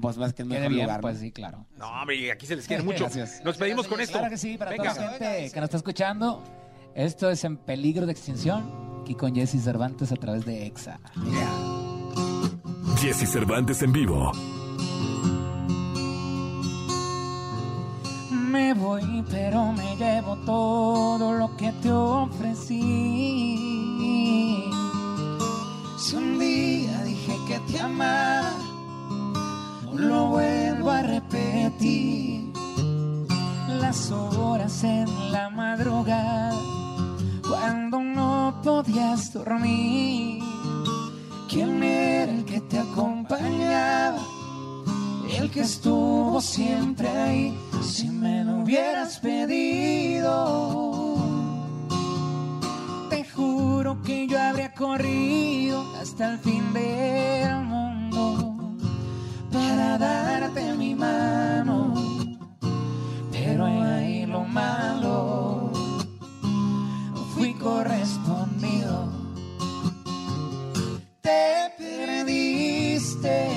pues 0.02 0.18
más 0.18 0.34
que 0.34 0.42
el 0.42 0.48
Quede 0.48 0.58
mejor 0.60 0.72
bien, 0.74 0.84
lugar. 0.86 0.98
¿no? 0.98 1.02
pues 1.02 1.18
sí, 1.18 1.32
claro. 1.32 1.66
No, 1.78 1.88
hombre, 1.88 2.30
aquí 2.30 2.46
se 2.46 2.56
les 2.56 2.66
quiere 2.66 2.82
mucho. 2.84 3.04
Gracias. 3.04 3.40
Nos 3.44 3.56
pedimos 3.56 3.86
con 3.86 4.00
esto. 4.00 4.18
Claro 4.18 4.30
que 4.30 4.36
sí, 4.38 4.58
para 4.58 4.70
Venga. 4.72 4.92
toda 4.94 5.04
la 5.06 5.10
gente 5.18 5.50
que 5.52 5.60
nos 5.60 5.64
está 5.68 5.76
escuchando. 5.78 6.42
Esto 6.94 7.30
es 7.30 7.42
En 7.44 7.56
Peligro 7.56 8.04
de 8.04 8.12
Extinción, 8.12 8.89
aquí 9.00 9.14
con 9.14 9.34
Jesse 9.34 9.62
Cervantes 9.62 10.12
a 10.12 10.16
través 10.16 10.44
de 10.44 10.66
EXA. 10.66 11.00
Jesse 13.00 13.26
Cervantes 13.26 13.82
en 13.82 13.92
vivo. 13.92 14.32
Me 18.30 18.74
voy, 18.74 19.24
pero 19.30 19.72
me 19.72 19.96
llevo 19.96 20.36
todo 20.44 21.32
lo 21.32 21.56
que 21.56 21.72
te 21.80 21.90
ofrecí. 21.90 22.76
Si 25.96 26.16
un 26.16 26.38
día 26.38 27.02
dije 27.04 27.36
que 27.46 27.58
te 27.72 27.80
amaba, 27.80 28.52
lo 29.94 30.26
vuelvo 30.28 30.90
a 30.90 31.02
repetir. 31.02 32.52
Las 33.80 34.10
horas 34.10 34.84
en 34.84 35.32
la 35.32 35.48
madrugada, 35.50 36.52
cuando 37.60 38.00
no 38.00 38.60
podías 38.64 39.32
dormir. 39.32 40.42
¿Quién 41.48 41.82
era 41.82 42.32
el 42.32 42.44
que 42.44 42.60
te 42.60 42.78
acompañaba? 42.78 44.18
El 45.38 45.50
que 45.50 45.60
estuvo 45.60 46.40
siempre 46.40 47.08
ahí, 47.08 47.58
si 47.82 48.08
me 48.08 48.44
lo 48.44 48.62
hubieras 48.62 49.18
pedido. 49.18 50.28
Te 53.10 53.24
juro 53.24 54.00
que 54.02 54.26
yo 54.26 54.40
habría 54.40 54.72
corrido 54.72 55.84
hasta 56.00 56.32
el 56.32 56.38
fin 56.38 56.72
del 56.72 57.64
mundo 57.64 58.76
para 59.52 59.98
darte 59.98 60.72
mi 60.74 60.94
mano. 60.94 61.94
Pero 63.30 63.66
ahí 63.66 64.24
lo 64.26 64.44
malo, 64.44 65.49
correspondido. 67.62 69.08
Te 71.20 71.72
perdiste 71.78 73.48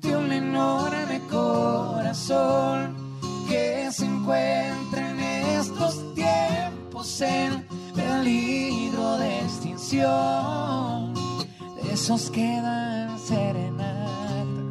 de 0.00 0.16
un 0.16 0.32
enorme 0.32 1.20
corazón 1.30 2.94
que 3.48 3.88
se 3.92 4.06
encuentra 4.06 5.10
en 5.10 5.20
estos 5.20 6.14
tiempos 6.14 7.20
en 7.20 7.66
peligro 7.94 9.18
de 9.18 9.40
extinción. 9.40 11.14
De 11.76 11.92
esos 11.92 12.30
que 12.30 12.60
dan 12.60 13.18
serenata, 13.18 14.62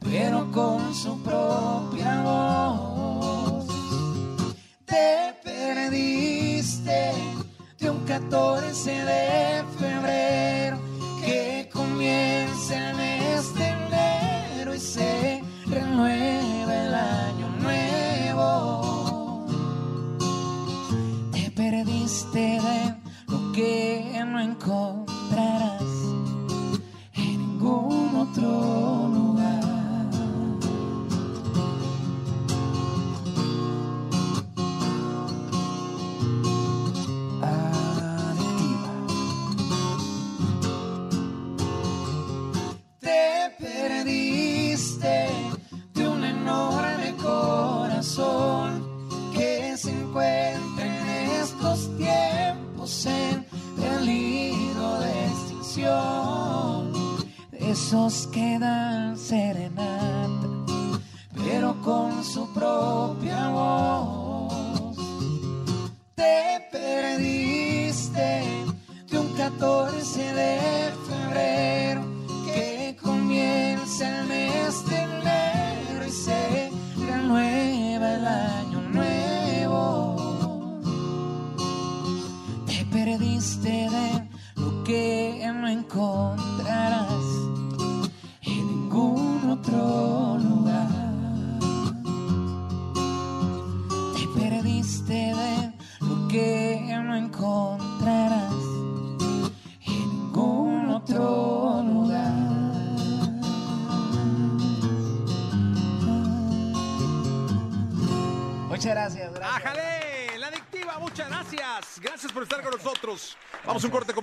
pero 0.00 0.50
con 0.52 0.94
su 0.94 1.18
propia 1.22 1.89
de 8.30 8.36
un 8.36 8.60
14 8.60 9.59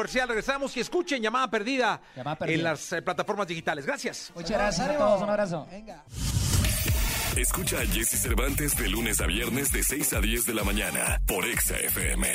comercial, 0.08 0.28
regresamos 0.30 0.78
y 0.78 0.80
escuchen 0.80 1.22
llamada 1.22 1.50
perdida, 1.50 2.00
Llamada 2.15 2.38
Perdida. 2.38 2.58
en 2.58 2.63
las 2.63 2.93
eh, 2.93 3.02
plataformas 3.02 3.46
digitales. 3.48 3.86
Gracias. 3.86 4.32
Muchas 4.34 4.52
gracias 4.52 4.88
a 4.89 4.98
todos. 4.98 5.22
Un 5.22 5.30
abrazo. 5.30 5.67
Venga. 5.70 6.04
Escucha 7.36 7.80
a 7.80 7.86
Jesse 7.86 8.20
Cervantes 8.22 8.76
de 8.78 8.88
lunes 8.88 9.20
a 9.20 9.28
viernes 9.28 9.72
de 9.74 9.84
6 9.84 10.13
a 10.13 10.22
10 10.22 10.46
de 10.46 10.54
la 10.54 10.63
mañana 10.63 11.22
por 11.28 11.46
Exa 11.46 11.76
FM. 11.76 12.28